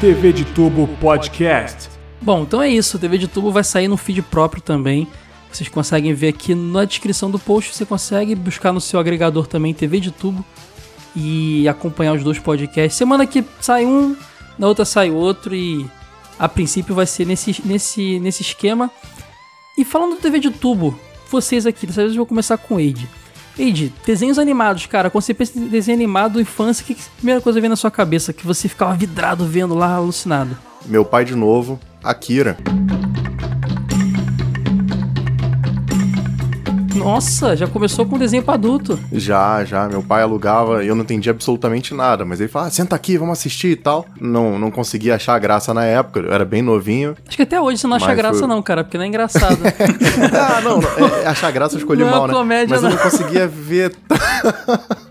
[0.00, 1.90] TV de Tubo Podcast.
[2.20, 2.96] Bom, então é isso.
[2.96, 5.08] O TV de tubo vai sair no feed próprio também.
[5.52, 7.74] Vocês conseguem ver aqui na descrição do post.
[7.74, 10.44] Você consegue buscar no seu agregador também TV de tubo
[11.14, 12.96] e acompanhar os dois podcasts.
[12.96, 14.14] Semana que sai um,
[14.58, 15.86] na outra sai outro e
[16.38, 18.90] a princípio vai ser nesse, nesse, nesse esquema.
[19.76, 20.98] E falando do TV de tubo,
[21.30, 23.08] vocês aqui, dessa vez eu vou começar com o Eide.
[23.58, 25.10] Eide, desenhos animados, cara.
[25.10, 27.76] Quando você pensa em desenho animado, infância, o que, que a primeira coisa vem na
[27.76, 28.32] sua cabeça?
[28.32, 30.56] Que você ficava vidrado vendo lá, alucinado.
[30.86, 32.56] Meu pai de novo, Akira.
[36.98, 38.98] Nossa, já começou com desenho pra adulto.
[39.12, 42.72] Já, já, meu pai alugava e eu não entendi absolutamente nada, mas ele falava, ah,
[42.72, 44.06] senta aqui, vamos assistir e tal.
[44.20, 47.16] Não, não conseguia achar graça na época, eu era bem novinho.
[47.26, 49.58] Acho que até hoje você não acha graça, foi- não, cara, porque não é engraçado.
[50.34, 52.34] ah, não, não, é- é achar graça eu escolhi Não é mal, né?
[52.34, 52.96] comédia, mas eu não.
[52.96, 53.94] não conseguia ver.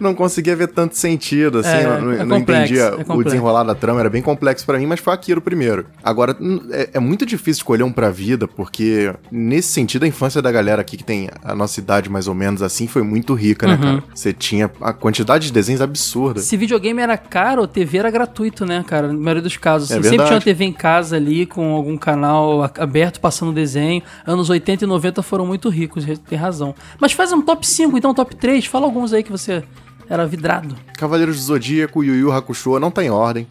[0.00, 3.62] não conseguia ver tanto sentido, assim, É, não, é não complexo, entendia é o desenrolar
[3.64, 5.86] da trama, era bem complexo pra mim, mas foi Akira o primeiro.
[6.02, 6.36] Agora,
[6.70, 10.80] é, é muito difícil escolher um pra vida, porque nesse sentido a infância da galera
[10.82, 13.80] aqui que tem a nossa idade mais ou menos assim foi muito rica, né, Uhum.
[13.80, 14.04] cara?
[14.14, 16.40] Você tinha a quantidade de desenhos absurda.
[16.40, 19.08] Se videogame era caro, TV era gratuito, né, cara?
[19.08, 19.90] Na maioria dos casos.
[19.90, 24.02] É Assim, sempre tinha uma TV em casa ali, com algum canal aberto, passando desenho.
[24.26, 26.74] Anos 80 e 90 foram muito ricos, tem razão.
[27.00, 28.66] Mas faz um top 5, então, top 3.
[28.66, 29.62] Fala alguns aí que você
[30.08, 30.74] era vidrado.
[30.96, 33.46] Cavaleiros do Zodíaco, Yu Yu Hakusho, não tá em ordem.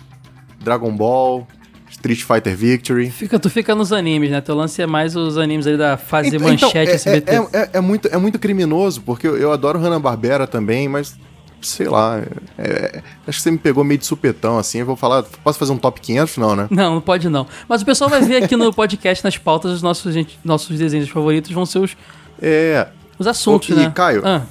[0.60, 1.48] Dragon Ball,
[1.90, 3.10] Street Fighter Victory.
[3.12, 4.42] Fica, tu fica nos animes, né?
[4.42, 7.32] Teu lance é mais os animes ali da fase Então, manchete então, é, SBT.
[7.32, 11.16] é, é, é muito, é muito criminoso, porque eu, eu adoro Hanna-Barbera também, mas
[11.62, 12.20] sei lá,
[12.58, 12.64] é-
[12.98, 15.72] é- acho que você me pegou meio de supetão, assim, eu vou falar, posso fazer
[15.72, 16.38] um top 500?
[16.38, 16.68] Não, né?
[16.70, 17.48] Não, não pode não.
[17.68, 21.10] Mas o pessoal vai ver aqui no podcast, nas pautas, os nossos, gente- nossos desenhos
[21.10, 21.98] favoritos vão ser os,
[22.42, 23.92] É, os assuntos, E, né?
[23.96, 24.44] Caio, Ah,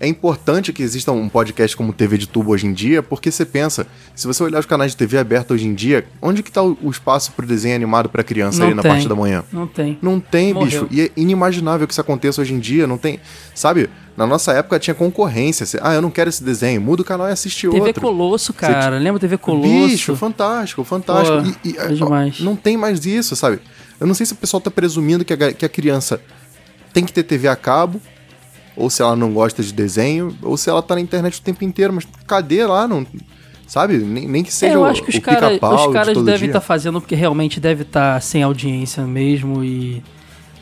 [0.00, 3.44] é importante que exista um podcast como TV de tubo hoje em dia, porque você
[3.44, 6.62] pensa, se você olhar os canais de TV aberta hoje em dia, onde que tá
[6.62, 8.90] o, espaço pro desenho animado pra criança Não ali na tem.
[8.90, 9.44] parte da manhã?
[9.52, 9.98] não tem.
[10.00, 10.84] Não tem, Morreu.
[10.84, 10.88] bicho.
[10.90, 12.86] E é inimaginável que isso aconteça hoje em dia.
[12.86, 13.20] Não tem.
[13.54, 13.90] Sabe?
[14.16, 15.66] Na nossa época tinha concorrência.
[15.66, 16.80] Você, ah, eu não quero esse desenho.
[16.80, 18.00] Muda o canal e assiste TV outro.
[18.00, 18.98] Colosso, cara.
[18.98, 19.68] Lembra TV Colosso?
[19.68, 21.42] Bicho, fantástico, fantástico.
[21.42, 22.40] Pô, e, e, é ó, demais.
[22.40, 23.60] Não tem mais isso, sabe?
[24.00, 26.22] Eu não sei se o pessoal tá presumindo que a, que a criança
[26.90, 28.00] tem que ter TV a cabo,
[28.80, 31.64] ou se ela não gosta de desenho, ou se ela tá na internet o tempo
[31.64, 31.92] inteiro.
[31.92, 32.86] Mas cadê lá?
[32.88, 33.06] Não,
[33.66, 33.98] sabe?
[33.98, 36.14] Nem, nem que seja É, eu acho que os o caras pica-pau os de caras
[36.14, 40.02] todo devem estar fazendo porque realmente deve estar sem audiência mesmo e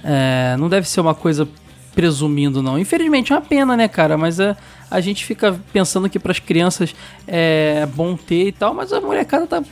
[0.05, 1.49] é, não deve ser uma coisa
[1.95, 2.79] presumindo, não.
[2.79, 4.17] Infelizmente é uma pena, né, cara?
[4.17, 4.57] Mas a,
[4.91, 6.95] a gente fica pensando que pras crianças
[7.27, 9.63] é bom ter e tal, mas a molecada tá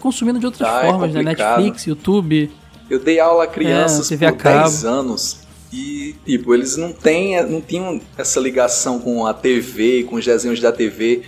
[0.00, 1.20] consumindo de outras Tá, é formas, né?
[1.20, 1.56] complicado.
[1.58, 2.50] Netflix, YouTube.
[2.90, 4.58] Eu dei aula a crianças É, TV a por cabo.
[4.64, 5.40] 10 anos.
[5.72, 10.60] E, tipo, eles não têm, não tinham essa ligação com a TV, com os desenhos
[10.60, 11.22] da TV.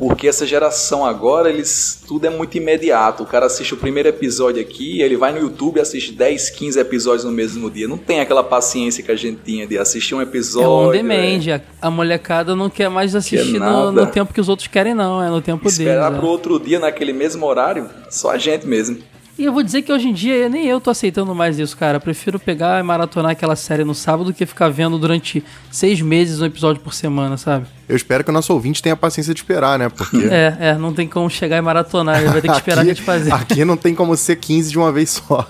[0.00, 3.22] Porque essa geração agora, eles tudo é muito imediato.
[3.22, 6.80] O cara assiste o primeiro episódio aqui, ele vai no YouTube e assiste 10, 15
[6.80, 7.86] episódios no mesmo dia.
[7.86, 10.70] Não tem aquela paciência que a gente tinha de assistir um É episódio.
[10.70, 11.60] on é, demand.
[11.82, 13.92] A, a molecada não quer mais assistir no, nada.
[13.92, 15.22] no tempo que os outros querem, não.
[15.22, 15.78] É no tempo deles.
[15.78, 16.16] Esperar é.
[16.16, 18.96] pro outro dia naquele mesmo horário, só a gente mesmo.
[19.40, 21.96] E eu vou dizer que hoje em dia nem eu tô aceitando mais isso, cara.
[21.96, 26.02] Eu prefiro pegar e maratonar aquela série no sábado do que ficar vendo durante seis
[26.02, 27.64] meses um episódio por semana, sabe?
[27.88, 29.88] Eu espero que o nosso ouvinte tenha paciência de esperar, né?
[29.88, 30.18] Porque.
[30.30, 33.00] É, é, não tem como chegar e maratonar, ele vai ter que esperar a gente
[33.00, 33.32] fazer.
[33.32, 35.48] aqui não tem como ser 15 de uma vez só.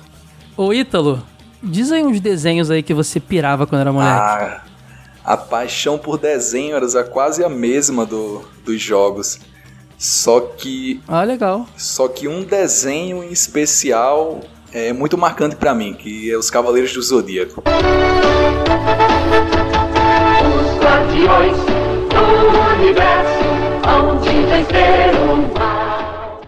[0.57, 1.20] Ô Ítalo,
[1.61, 4.12] diz aí uns desenhos aí que você pirava quando era moleque.
[4.12, 4.62] Ah,
[5.24, 9.40] a paixão por desenho era quase a mesma do, dos jogos.
[10.05, 11.67] Só que Ah, legal.
[11.77, 14.41] Só que um desenho em especial
[14.73, 17.63] é muito marcante pra mim, que é os Cavaleiros do Zodíaco.
[20.57, 21.57] Os guardiões
[22.09, 23.45] do universo
[23.87, 26.41] hão de vencer o mal.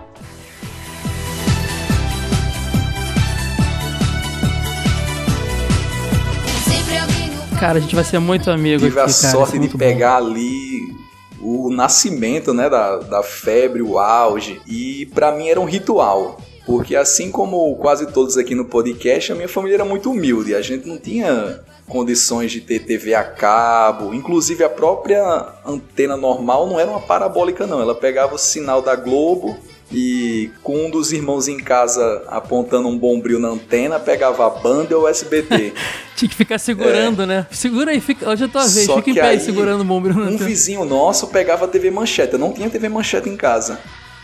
[6.64, 9.32] Sempre alguém no Cara, a gente vai ser muito amigo Tive aqui, a cara.
[9.32, 9.78] sorte é de muito bom.
[9.78, 10.71] pegar ali
[11.42, 16.38] o nascimento né, da, da febre, o auge, e pra mim era um ritual.
[16.64, 20.54] Porque assim como quase todos aqui no podcast, a minha família era muito humilde.
[20.54, 24.14] A gente não tinha condições de ter TV a cabo.
[24.14, 27.80] Inclusive a própria antena normal não era uma parabólica não.
[27.80, 29.58] Ela pegava o sinal da Globo
[29.92, 34.96] e com um dos irmãos em casa apontando um bombril na antena, pegava a banda
[34.96, 35.72] ou o SBT.
[36.16, 37.46] Tinha que ficar segurando, né?
[37.50, 38.28] Segura aí, fica.
[38.30, 40.48] Hoje é tua vez, Só fica em pé aí segurando o bombril na Um tela.
[40.48, 42.34] vizinho nosso pegava a TV Manchete.
[42.34, 43.78] Eu não tinha TV Manchete em casa.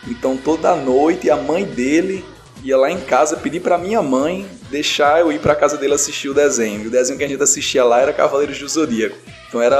[0.06, 2.24] Então toda noite a mãe dele
[2.62, 6.28] ia lá em casa pedir pra minha mãe deixar eu ir pra casa dele assistir
[6.28, 6.84] o desenho.
[6.84, 9.16] E o desenho que a gente assistia lá era Cavaleiros do Zodíaco.
[9.48, 9.78] Então era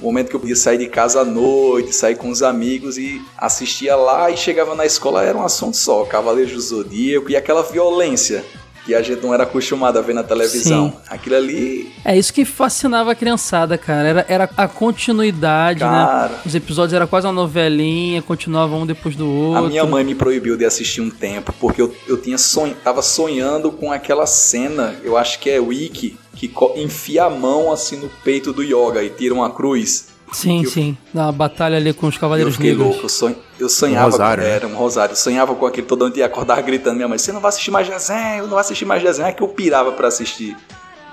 [0.00, 3.22] um momento que eu podia sair de casa à noite, sair com os amigos e
[3.36, 7.62] assistia lá e chegava na escola era um assunto só, Cavaleiros do Zodíaco e aquela
[7.62, 8.44] violência
[8.84, 10.90] que a gente não era acostumado a ver na televisão.
[10.90, 10.96] Sim.
[11.08, 14.06] Aquilo ali É isso que fascinava a criançada, cara.
[14.08, 16.28] Era, era a continuidade, Cara.
[16.28, 16.38] né?
[16.44, 19.68] Os episódios era quase uma novelinha, continuavam um depois do A outro.
[19.68, 23.72] minha mãe me proibiu de assistir um tempo, porque eu, eu tinha sonho, tava sonhando
[23.72, 28.08] com aquela cena, eu acho que é Wiki, que co- enfia a mão assim no
[28.22, 30.08] peito do Yoga e tira uma cruz.
[30.32, 30.96] Sim, eu- sim.
[31.12, 32.88] Na batalha ali com os Eu Cavaleiros fiquei Negros.
[32.88, 34.54] louco, eu, sonho, eu sonhava Um rosário, com, né?
[34.56, 37.40] era um rosário, eu sonhava com aquele todo dia, acordava gritando minha mãe, você não
[37.40, 40.56] vai assistir mais desenho, não vai assistir mais desenho, é que eu pirava pra assistir.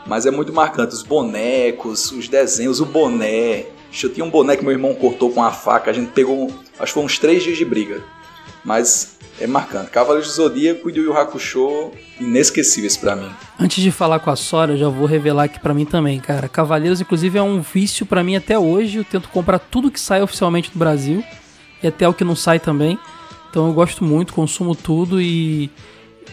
[0.07, 3.65] Mas é muito marcante, os bonecos, os desenhos, o boné.
[4.01, 6.47] Eu tinha um boné que meu irmão cortou com a faca, a gente pegou,
[6.79, 8.01] acho que foi uns três dias de briga.
[8.65, 9.89] Mas é marcante.
[9.89, 13.29] Cavaleiros do Zodíaco e do Yu Hakusho, inesquecíveis pra mim.
[13.59, 16.47] Antes de falar com a Sora, já vou revelar aqui pra mim também, cara.
[16.47, 18.99] Cavaleiros, inclusive, é um vício pra mim até hoje.
[18.99, 21.23] Eu tento comprar tudo que sai oficialmente no Brasil
[21.81, 22.99] e até o que não sai também.
[23.49, 25.69] Então eu gosto muito, consumo tudo e.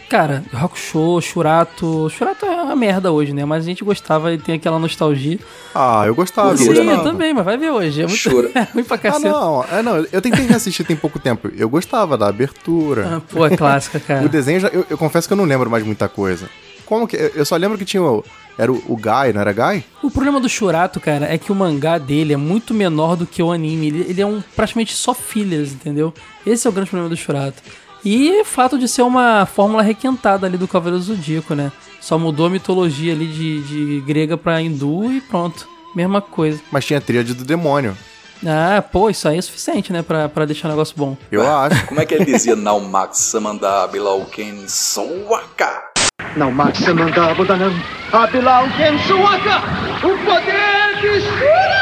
[0.09, 2.09] Cara, Hakusho, Shurato.
[2.09, 3.45] Shurato é uma merda hoje, né?
[3.45, 5.37] Mas a gente gostava e tem aquela nostalgia.
[5.73, 6.51] Ah, eu gostava.
[6.51, 7.03] eu Sim, eu gostava.
[7.03, 8.01] também, mas vai ver hoje.
[8.01, 9.25] É muito Shura- é ruim pra Ah, cacete.
[9.25, 9.63] não.
[9.71, 9.97] É, não.
[10.11, 11.49] Eu tentei reassistir tem pouco tempo.
[11.55, 13.17] Eu gostava da abertura.
[13.17, 14.25] Ah, pô, é clássica, cara.
[14.25, 16.49] O desenho, já, eu, eu confesso que eu não lembro mais muita coisa.
[16.85, 17.15] Como que.
[17.35, 18.23] Eu só lembro que tinha o.
[18.57, 19.85] Era o, o Guy, não era Guy?
[20.03, 23.41] O problema do Shurato, cara, é que o mangá dele é muito menor do que
[23.41, 23.87] o anime.
[23.87, 26.13] Ele, ele é um praticamente só filhas, entendeu?
[26.45, 27.61] Esse é o grande problema do Shurato.
[28.03, 31.71] E o fato de ser uma fórmula requentada ali do Cavaleiro Zodíaco, né?
[31.99, 35.67] Só mudou a mitologia ali de, de grega pra hindu e pronto.
[35.95, 36.61] Mesma coisa.
[36.71, 37.97] Mas tinha a tríade do demônio.
[38.45, 40.01] Ah, pô, isso aí é suficiente, né?
[40.01, 41.17] Pra, pra deixar o negócio bom.
[41.29, 41.87] Eu acho.
[41.87, 45.89] Como é que ele dizia Naumax Samanda Bilauken Sowaka?
[46.35, 47.73] Não Max Samandabodanam,
[48.11, 49.61] Abilau Kensuaka,
[50.03, 51.78] o poder de Shura!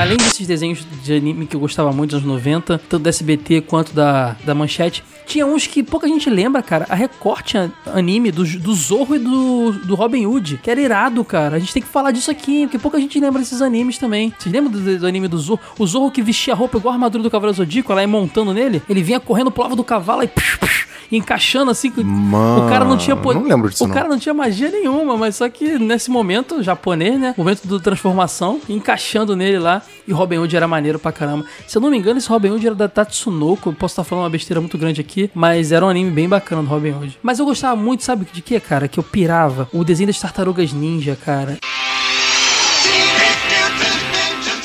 [0.00, 3.60] Além desses desenhos de anime que eu gostava muito dos anos 90, tanto da SBT
[3.60, 6.86] quanto da, da Manchete, tinha uns que pouca gente lembra, cara.
[6.88, 11.24] A Record tinha anime do, do Zorro e do, do Robin Hood, que era irado,
[11.24, 11.56] cara.
[11.56, 14.34] A gente tem que falar disso aqui, porque pouca gente lembra desses animes também.
[14.36, 15.60] Vocês lembram do, do anime do Zorro?
[15.78, 18.52] O Zorro que vestia a roupa igual a armadura do Cavaleiro Zodíaco, ela ia montando
[18.52, 18.82] nele.
[18.88, 20.28] Ele vinha correndo, pulava do cavalo e...
[20.28, 21.90] Psh, psh, encaixando assim.
[21.90, 23.40] que Mano, o cara não tinha poder.
[23.40, 23.94] não lembro disso, O não.
[23.94, 27.34] cara não tinha magia nenhuma, mas só que nesse momento japonês, né?
[27.36, 29.82] Momento do transformação, encaixando nele lá.
[30.06, 31.44] E Robin Hood era maneiro pra caramba.
[31.66, 33.70] Se eu não me engano, esse Robin Hood era da Tatsunoko.
[33.70, 36.62] Eu posso estar falando uma besteira muito grande aqui, mas era um anime bem bacana
[36.62, 37.18] do Robin Hood.
[37.22, 38.86] Mas eu gostava muito, sabe de quê, cara?
[38.88, 39.68] Que eu pirava.
[39.72, 41.58] O desenho das tartarugas ninja, cara.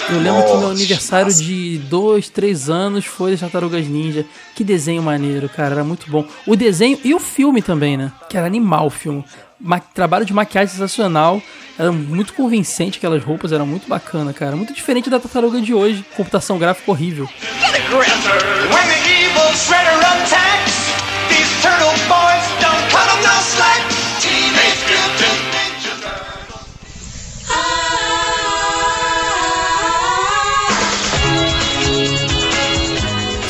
[0.07, 1.43] Eu lembro que meu Nossa, aniversário nossa.
[1.43, 4.23] de dois, três anos foi das Tartarugas Ninja.
[4.55, 5.73] Que desenho maneiro, cara.
[5.75, 6.23] Era muito bom.
[6.45, 8.11] O desenho e o filme também, né?
[8.29, 9.25] Que era animal o filme.
[9.59, 11.41] Ma- trabalho de maquiagem sensacional.
[11.77, 13.51] Era muito convincente aquelas roupas.
[13.51, 14.55] Era muito bacana, cara.
[14.55, 16.05] Muito diferente da tartaruga de hoje.
[16.15, 17.27] Computação gráfica horrível.
[17.27, 20.75] The evil shredder attacks,
[21.29, 23.81] these turtle boys don't cut 'em no slack.
[24.21, 27.75] Teenage Mutant Ninja Turtles.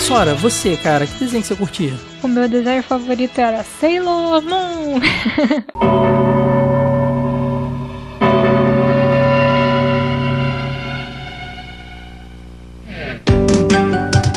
[0.07, 1.93] Sora, você, cara, que desenho que você curtia?
[2.23, 4.99] O meu desenho favorito era Sailor Moon.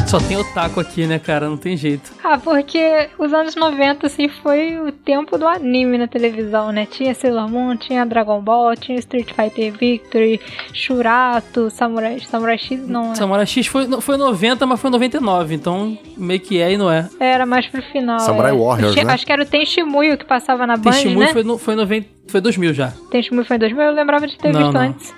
[0.09, 1.51] Só tem otaku aqui, né, cara?
[1.51, 2.11] Não tem jeito.
[2.25, 6.87] ah, porque os anos 90, assim, foi o tempo do anime na televisão, né?
[6.91, 10.41] Tinha Sailor Moon, tinha Dragon Ball, tinha Street Fighter Victory,
[10.73, 13.15] Shurato, Samurai, Samurai X, não, né?
[13.17, 15.55] Samurai X foi, foi 90, mas foi 99.
[15.55, 17.07] Então, meio que é e não é.
[17.21, 18.19] Era mais pro final.
[18.21, 18.55] Samurai é.
[18.55, 19.13] Warriors, Tinha- né?
[19.13, 21.33] Acho que era o Tenshimuyo que passava na Band, Tenshimuyo né?
[21.35, 22.93] foi, no, foi, 90, foi 2000 já.
[23.11, 24.81] Tenshimuyo foi em 2000, eu lembrava de ter Não, visto não.
[24.81, 25.15] antes.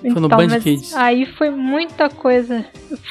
[0.00, 0.94] Foi no Então, Band Kids.
[0.94, 2.64] Aí foi muita coisa.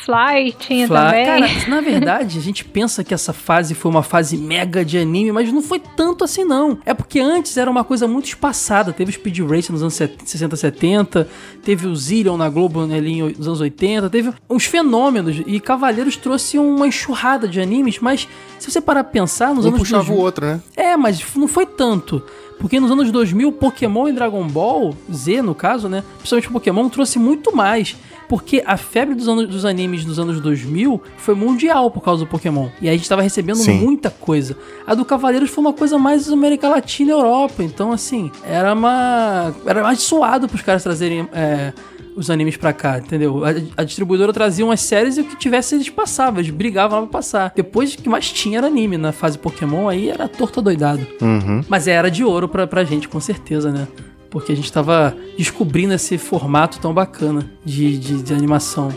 [0.06, 1.26] Fly tinha Fla- também.
[1.26, 5.32] Cara, na verdade, a gente pensa que essa fase foi uma fase mega de anime,
[5.32, 6.78] mas não foi tanto assim, não.
[6.86, 8.94] É porque antes era uma coisa muito espaçada.
[8.94, 11.28] Teve o Speed Racer nos anos 70, 60, 70,
[11.64, 15.42] teve o Zillion na Globo né, ali nos anos 80, teve uns fenômenos.
[15.46, 18.28] E Cavaleiros trouxe uma enxurrada de animes, mas
[18.60, 20.62] se você parar pra pensar, nos Um anos puxava 2000 o outro, né?
[20.78, 22.22] é, mas não foi tanto.
[22.60, 26.04] Porque nos anos 2000, Pokémon e Dragon Ball, Z no caso, né?
[26.18, 27.96] Principalmente o Pokémon, trouxe muito mais.
[28.28, 32.28] Porque a febre dos, anos, dos animes dos anos 2000 foi mundial por causa do
[32.28, 32.70] Pokémon.
[32.82, 33.80] E a gente tava recebendo Sim.
[33.80, 34.58] muita coisa.
[34.88, 37.64] A do Cavaleiros foi uma coisa mais América Latina e Europa.
[37.64, 39.54] Então, assim, era uma.
[39.66, 41.30] Era mais suado pros caras trazerem.
[41.32, 41.72] é,
[42.16, 43.44] os animes pra cá, entendeu?
[43.44, 47.06] A, a distribuidora trazia umas séries e o que tivesse eles passavam, eles brigavam lá
[47.06, 47.54] pra passar.
[47.56, 51.06] Depois o que mais tinha era anime na fase Pokémon, aí era torta doidado.
[51.22, 51.64] Uhum.
[51.68, 53.88] Mas era de ouro pra, pra gente, com certeza, né?
[54.30, 58.90] Porque a gente tava descobrindo esse formato tão bacana de, de, de animação.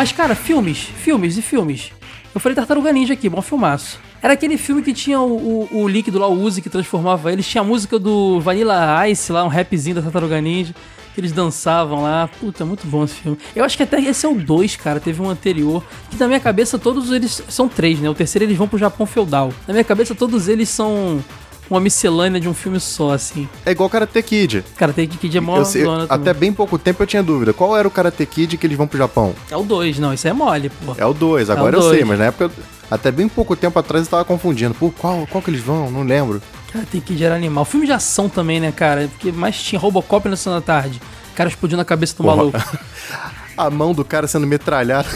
[0.00, 1.92] Mas, cara, filmes, filmes e filmes.
[2.34, 4.00] Eu falei Tartaruga Ninja aqui, bom filmaço.
[4.22, 7.46] Era aquele filme que tinha o, o, o líquido lá, o Uzi, que transformava eles.
[7.46, 10.74] Tinha a música do Vanilla Ice lá, um rapzinho da Tartaruga Ninja.
[11.14, 12.30] Que eles dançavam lá.
[12.40, 13.36] Puta, muito bom esse filme.
[13.54, 14.98] Eu acho que até esse é o 2, cara.
[15.00, 15.84] Teve um anterior.
[16.08, 18.08] Que na minha cabeça todos eles são três, né?
[18.08, 19.52] O terceiro eles vão pro Japão feudal.
[19.68, 21.22] Na minha cabeça todos eles são
[21.70, 23.48] uma miscelânea de um filme só, assim.
[23.64, 24.64] É igual Karate Kid.
[24.76, 26.06] Cara, tem que é mó sei- também.
[26.08, 27.52] até bem pouco tempo eu tinha dúvida.
[27.52, 29.34] Qual era o Karate Kid que eles vão pro Japão?
[29.50, 30.12] É o 2, não.
[30.12, 30.94] Isso é mole, pô.
[30.98, 31.96] É o 2, É o agora eu dois.
[31.96, 32.50] sei, mas na época,
[32.90, 34.74] até bem pouco tempo atrás eu tava confundindo.
[34.74, 35.90] Pô, qual, qual que eles vão?
[35.90, 36.42] Não lembro.
[36.72, 37.64] Cara, tem que gerar animal.
[37.64, 39.08] Filme de ação também, né, cara?
[39.08, 41.00] Porque mais tinha Robocop na Sessão da Tarde.
[41.32, 42.36] O cara explodindo a cabeça do Porra.
[42.36, 42.58] maluco.
[43.56, 45.06] A mão do cara sendo metralhada.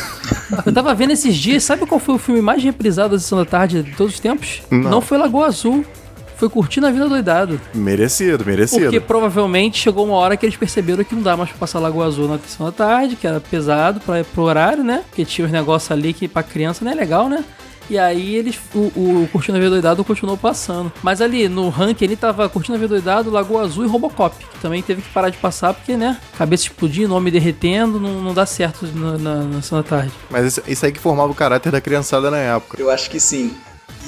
[0.66, 3.44] Eu tava vendo esses dias, sabe qual foi o filme mais reprisado da Sessão da
[3.46, 4.60] Tarde de todos os tempos?
[4.70, 5.00] Não.
[5.00, 5.82] foi Lagoa Azul.
[6.36, 7.60] Foi Curtindo a Vida Doidado.
[7.74, 8.82] merecido, merecido.
[8.82, 12.06] Porque provavelmente chegou uma hora que eles perceberam que não dá mais pra passar Lagoa
[12.06, 15.02] Azul na Sessão da Tarde, que era pesado pra, pro horário, né?
[15.08, 17.44] Porque tinha os negócios ali que pra criança não é legal, né?
[17.88, 18.58] E aí eles.
[18.74, 20.92] O, o Curtindo a Vida Doidado continuou passando.
[21.02, 24.34] Mas ali no ranking ele tava Curtindo a Vida Doidado, Lagoa Azul e Robocop.
[24.36, 26.18] Que também teve que parar de passar, porque, né?
[26.38, 30.12] Cabeça explodindo, homem derretendo, não, não dá certo na, na, na Sessão da Tarde.
[30.30, 32.80] Mas isso, isso aí que formava o caráter da criançada na época.
[32.80, 33.54] Eu acho que sim.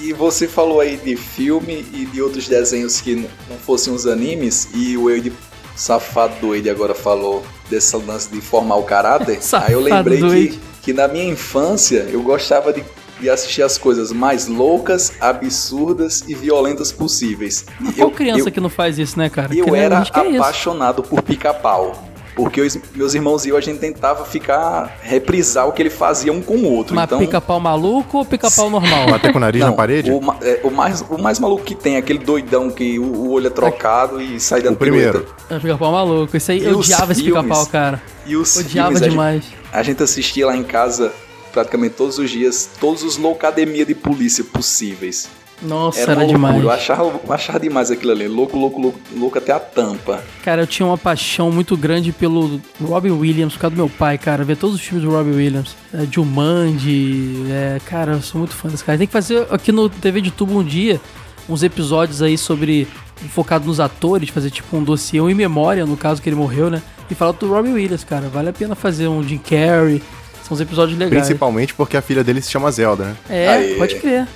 [0.01, 4.69] E você falou aí de filme e de outros desenhos que não fossem os animes,
[4.75, 5.33] e o Wade
[5.75, 9.39] safado do Wade agora falou desse lance de formar o caráter.
[9.53, 12.83] aí eu lembrei que, que na minha infância eu gostava de,
[13.21, 17.67] de assistir as coisas mais loucas, absurdas e violentas possíveis.
[17.97, 19.55] Qual criança que não faz isso, né, cara?
[19.55, 20.13] eu era isso.
[20.15, 22.16] apaixonado por pica-pau.
[22.37, 26.31] Porque os meus irmãos e eu, a gente tentava ficar, reprisar o que ele fazia
[26.31, 26.95] um com o outro.
[26.95, 29.07] Mas então, pica-pau maluco ou pica-pau normal?
[29.11, 30.11] Bater com o nariz não, na parede?
[30.11, 33.47] O, é, o mais, o mais maluco que tem, aquele doidão que o, o olho
[33.47, 35.21] é trocado e sai dando O primeiro.
[35.21, 35.55] pirueta.
[35.55, 36.37] É pica-pau maluco.
[36.37, 37.43] Isso aí, E eu odiava esse filmes?
[37.43, 38.03] pica-pau, cara.
[38.27, 39.45] E os Odiava filmes, a gente- demais.
[39.73, 41.13] A gente assistia lá em casa
[41.55, 45.27] praticamente todos os dias, todos os loucademia de polícia possíveis.
[45.63, 46.39] Nossa, Era, era, loucura.
[46.39, 46.63] demais.
[46.63, 48.29] Eu achava, eu achava demais aquilo ali.
[48.29, 50.23] Louco, louco, louco, louco até a tampa.
[50.45, 54.19] Cara, eu tinha uma paixão muito grande pelo Robbie Williams, por causa do meu pai,
[54.19, 54.45] cara.
[54.45, 55.75] Ver todos os filmes do Robbie Williams.
[55.95, 58.99] É, Jumanji, é, cara, eu sou muito fã desse cara.
[58.99, 61.01] Tem que fazer aqui no TV de Tubo um dia
[61.49, 62.87] uns episódios aí sobre.
[63.31, 66.69] focado nos atores, fazer tipo um dossiê, um em memória, no caso que ele morreu,
[66.71, 66.83] né?
[67.11, 68.29] E falar do Robbie Williams, cara.
[68.29, 70.03] Vale a pena fazer um Jim Carrey.
[70.47, 71.25] São os episódios legais.
[71.25, 73.17] Principalmente porque a filha dele se chama Zelda, né?
[73.29, 73.75] É, Aê.
[73.75, 74.27] pode crer.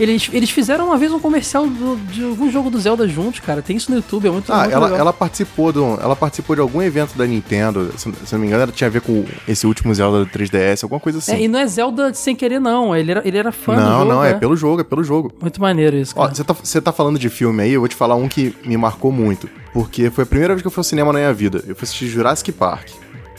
[0.00, 3.60] Eles, eles fizeram uma vez um comercial do- de algum jogo do Zelda juntos, cara.
[3.60, 4.98] Tem isso no YouTube, é muito, Ah, muito ela, legal.
[5.00, 8.62] ela participou do, ela participou de algum evento da Nintendo, se, se não me engano,
[8.62, 11.32] ela tinha a ver com esse último Zelda do 3DS, alguma coisa assim.
[11.32, 12.96] É, e não é Zelda sem querer, não.
[12.96, 14.12] Ele era, ele era fã do não, jogo.
[14.12, 15.30] não, é é pelo jogo, é pelo jogo.
[15.40, 16.34] Muito maneiro isso, Ó, cara.
[16.34, 18.76] você tá, você tá falando de filme aí, eu vou te falar um que me
[18.78, 19.48] marcou muito.
[19.72, 21.62] Porque foi a primeira vez que eu fui ao cinema na minha vida.
[21.66, 22.88] Eu fui assistir Jurassic Park.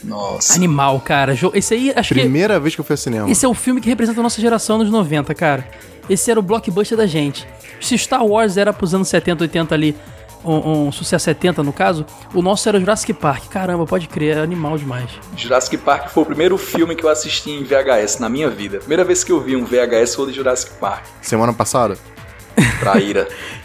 [0.03, 0.53] Nossa.
[0.53, 1.35] Animal, cara.
[1.53, 3.25] Esse aí, acho Primeira vez que eu fui ao cinema.
[3.25, 5.67] que esse é o filme que representa a nossa geração nos 90, cara.
[6.09, 7.47] Esse era o blockbuster da gente.
[7.79, 9.95] Se Star Wars era pros anos 70, 80 ali,
[10.43, 13.45] um, um sucesso 70 no caso, o nosso era o Jurassic Park.
[13.49, 15.09] Caramba, pode crer, é animal demais.
[15.37, 18.79] Jurassic Park foi o primeiro filme que eu assisti em VHS na minha vida.
[18.79, 21.05] Primeira vez que eu vi um VHS foi o de Jurassic Park.
[21.21, 21.97] Semana passada?
[22.79, 23.27] Traíra.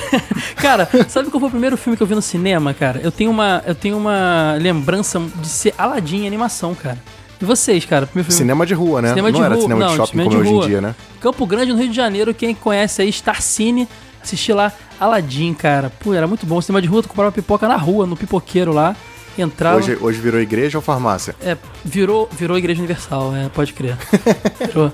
[0.56, 3.00] Cara, sabe qual foi o primeiro filme que eu vi no cinema, cara?
[3.02, 6.98] Eu tenho uma, eu tenho uma lembrança de ser Aladdin em animação, cara.
[7.40, 8.08] E vocês, cara?
[8.28, 9.08] Cinema de rua, né?
[9.08, 10.64] Cinema não de era rua, cinema não, de shopping cinema como de é hoje rua.
[10.64, 10.94] em dia, né?
[11.20, 13.88] Campo Grande, no Rio de Janeiro, quem conhece aí, Star Cine,
[14.22, 15.90] assisti lá Aladdin, cara.
[15.90, 16.60] Pô, era muito bom.
[16.60, 18.94] Cinema de rua, tu comprava pipoca na rua, no pipoqueiro lá.
[19.36, 19.78] Entrava.
[19.78, 21.34] Hoje, hoje virou igreja ou farmácia?
[21.40, 23.96] É, virou, virou Igreja Universal, é, pode crer.
[24.68, 24.92] Virou.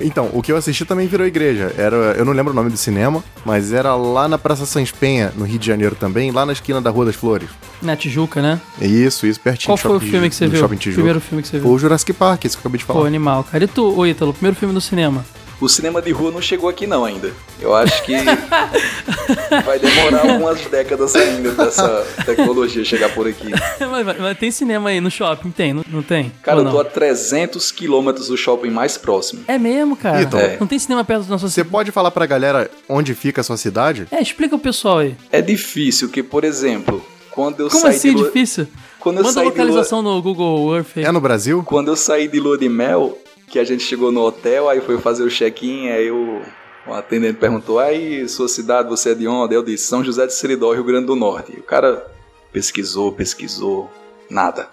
[0.00, 1.72] Então, o que eu assisti também virou igreja.
[1.76, 5.32] Era, eu não lembro o nome do cinema, mas era lá na Praça Sans Penha,
[5.36, 7.48] no Rio de Janeiro também, lá na esquina da Rua das Flores.
[7.80, 8.60] Na Tijuca, né?
[8.80, 10.60] Isso, isso, pertinho Qual do foi o filme que você do viu?
[10.60, 10.96] Shopping Tijuca.
[10.96, 11.70] Primeiro filme que você Foi viu?
[11.72, 13.00] o Jurassic Park, esse que eu acabei de falar.
[13.00, 13.64] Pô, animal, cara.
[13.64, 15.24] E tu, ô Ítalo, primeiro filme no cinema?
[15.60, 17.32] O cinema de rua não chegou aqui não ainda.
[17.60, 18.12] Eu acho que
[19.66, 23.50] vai demorar algumas décadas ainda dessa tecnologia chegar por aqui.
[23.80, 25.50] mas, mas- mas tem cinema aí no shopping?
[25.50, 26.32] Tem, não, não tem?
[26.42, 26.80] Cara, Ou eu tô não?
[26.82, 29.42] a 300 quilômetros do shopping mais próximo.
[29.48, 30.22] É mesmo, cara.
[30.22, 30.42] Ítalo.
[30.42, 30.56] É.
[30.60, 33.56] Não tem cinema perto da nossa Você pode falar pra galera onde fica a sua
[33.56, 34.06] cidade?
[34.12, 35.16] É, explica o pessoal aí.
[35.32, 38.26] É difícil, que, por exemplo, quando eu Como saí assim, de lua...
[38.26, 38.68] difícil?
[39.00, 39.64] Quando eu Manda a saí de lua...
[39.66, 41.04] localização no Google Earth aí.
[41.04, 41.64] É no Brasil?
[41.66, 44.98] Quando eu saí de lua de mel, que a gente chegou no hotel, aí foi
[44.98, 46.40] fazer o check-in, aí o,
[46.86, 49.54] o atendente perguntou, aí, sua cidade, você é de onde?
[49.54, 51.54] Eu disse, São José de Seridó, Rio Grande do Norte.
[51.56, 52.06] E o cara
[52.52, 53.90] pesquisou, pesquisou,
[54.30, 54.68] nada.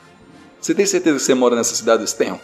[0.59, 2.01] Você tem certeza que você mora nessa cidade?
[2.01, 2.39] Eu disse, tenho.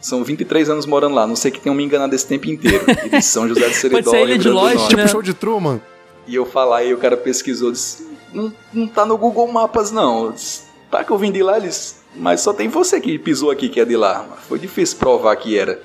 [0.00, 2.84] São 23 anos morando lá, não sei que tenham me enganado esse tempo inteiro.
[3.04, 4.96] E disse, São José de Seridó, Pode ser Rio de Grande do Lost, Norte.
[4.96, 5.02] né?
[5.02, 5.80] Tipo show de Truman.
[6.26, 10.26] E eu falar, e o cara pesquisou, disse, não, não tá no Google Mapas não.
[10.26, 13.50] Eu disse, tá que eu vim de lá, eles, mas só tem você que pisou
[13.50, 14.24] aqui que é de lá.
[14.48, 15.82] Foi difícil provar que era.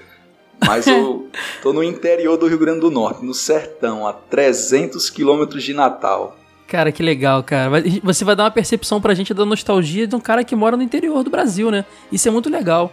[0.66, 1.28] Mas eu
[1.62, 6.38] tô no interior do Rio Grande do Norte, no sertão, a 300 quilômetros de Natal.
[6.68, 7.70] Cara, que legal, cara.
[8.04, 10.82] Você vai dar uma percepção pra gente da nostalgia de um cara que mora no
[10.82, 11.86] interior do Brasil, né?
[12.12, 12.92] Isso é muito legal.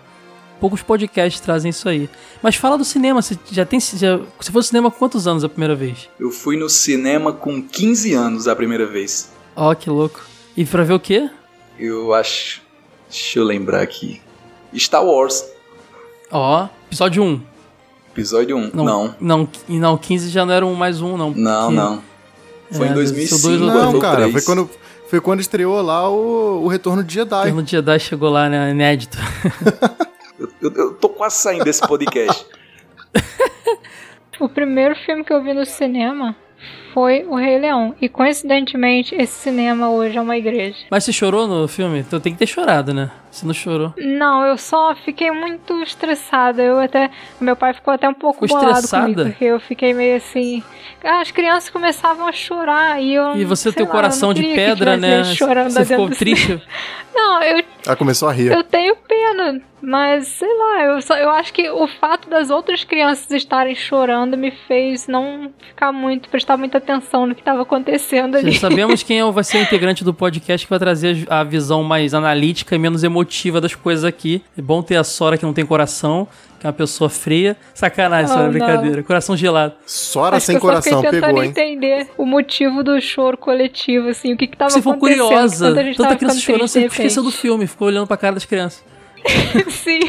[0.61, 2.09] Poucos podcasts trazem isso aí.
[2.41, 3.80] Mas fala do cinema, você já tem.
[3.80, 6.09] Já, você foi ao cinema com quantos anos a primeira vez?
[6.20, 9.33] Eu fui no cinema com 15 anos a primeira vez.
[9.57, 10.20] Ó, que louco.
[10.57, 11.28] E pra ver o quê?
[11.78, 12.61] Eu acho.
[13.12, 14.20] Deixa eu lembrar aqui.
[14.74, 15.44] Star Wars,
[16.30, 17.42] Ó, episódio 1.
[18.12, 18.70] episódio 1.
[18.72, 18.84] Não.
[18.84, 21.30] Não, Não, e não 15 já não era um mais um, não.
[21.30, 22.02] não, Que- não.
[22.72, 23.60] Foi É, em deve ser 2005, dois
[23.92, 24.70] Não, cara, foi quando,
[25.10, 27.52] foi quando estreou lá o, o Retorno de Jedi.
[27.52, 28.70] No Jedi chegou lá, né?
[28.70, 29.18] Inédito.
[30.40, 32.44] Eu, eu- eu tô quase saindo desse podcast.
[34.40, 36.34] O primeiro filme que eu vi no cinema
[36.93, 37.95] foi O Rei Leão.
[38.01, 40.76] E coincidentemente, esse cinema hoje é uma igreja.
[40.90, 42.01] Mas você chorou no filme?
[42.01, 43.11] Então tem que ter chorado, né?
[43.30, 43.95] Você não chorou.
[43.97, 46.62] Não, eu só fiquei muito estressada.
[46.62, 47.11] Eu até.
[47.40, 49.03] Meu pai ficou até um pouco Ficou bolado estressada?
[49.05, 50.62] comigo, porque eu fiquei meio assim.
[51.03, 53.34] As crianças começavam a chorar e eu.
[53.36, 55.22] E você tem o coração de pedra, né?
[55.24, 56.61] Você ficou triste.
[57.14, 58.51] Não, eu, Ela começou a rir.
[58.51, 62.84] eu tenho pena, mas sei lá, eu, só, eu acho que o fato das outras
[62.84, 68.37] crianças estarem chorando me fez não ficar muito, prestar muita atenção no que estava acontecendo
[68.37, 68.51] ali.
[68.53, 71.43] Já sabemos quem é o- vai ser o integrante do podcast que vai trazer a
[71.45, 74.43] visão mais analítica e menos emotiva das coisas aqui.
[74.57, 76.26] É bom ter a Sora que não tem coração,
[76.61, 77.57] que é uma pessoa fria.
[77.74, 78.51] Sacanagem, Oh, Sora, não.
[78.53, 79.03] brincadeira.
[79.03, 79.74] Coração gelado.
[79.87, 81.51] Sora Acho sem coração, tentando pegou, hein?
[81.51, 85.26] entender o motivo do choro coletivo, assim, o que que tava Você ficou acontecendo.
[85.28, 85.74] curiosa.
[85.74, 88.85] Tanta Tanta criança chorando, você esqueceu do filme, ficou olhando pra cara das crianças.
[89.68, 90.01] Sim.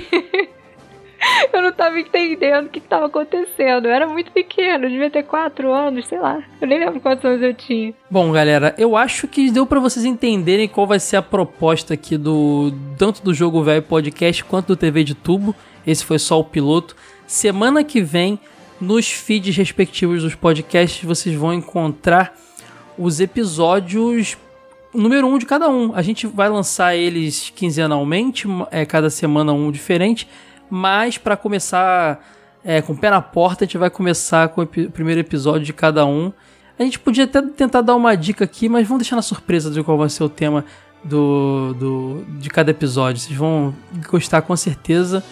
[1.54, 3.86] Eu não tava entendendo o que que tava acontecendo.
[3.86, 6.44] Eu era muito pequeno, devia ter 4 anos, sei lá.
[6.60, 7.94] Eu nem lembro quantos anos eu tinha.
[8.10, 12.18] Bom, galera, eu acho que deu pra vocês entenderem qual vai ser a proposta aqui
[12.18, 15.56] do tanto do Jogo Velho Podcast quanto do TV de Tubo.
[15.86, 16.96] Esse foi só o piloto.
[17.26, 18.40] Semana que vem
[18.80, 22.36] nos feeds respectivos dos podcasts vocês vão encontrar
[22.98, 24.38] os episódios
[24.94, 25.96] número um de cada um.
[25.96, 30.28] A gente vai lançar eles quinzenalmente, é, cada semana um diferente,
[30.70, 32.24] mas para começar
[32.64, 35.74] é, com o pé na porta, a gente vai começar com o primeiro episódio de
[35.74, 36.32] cada um.
[36.78, 39.84] A gente podia até tentar dar uma dica aqui, mas vamos deixar na surpresa de
[39.84, 40.66] qual vai ser o tema
[41.04, 43.22] do, do, de cada episódio.
[43.22, 43.76] Vocês vão
[44.10, 45.24] gostar com certeza.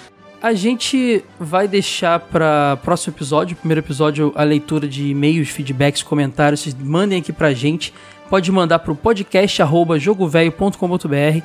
[0.41, 6.61] A gente vai deixar para próximo episódio, primeiro episódio, a leitura de e-mails, feedbacks, comentários.
[6.61, 7.93] Vocês mandem aqui pra gente.
[8.29, 11.43] Pode mandar pro podcast arroba jogovelho.com.br.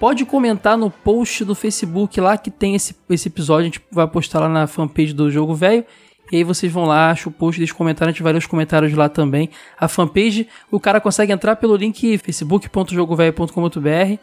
[0.00, 3.60] Pode comentar no post do Facebook lá que tem esse, esse episódio.
[3.60, 5.84] A gente vai postar lá na fanpage do Jogo Velho.
[6.32, 8.46] E aí vocês vão lá, acham o post, deixa comentário, a gente vai ler os
[8.46, 9.50] comentários lá também.
[9.78, 14.18] A fanpage, o cara consegue entrar pelo link facebook.jogovelho.com.br.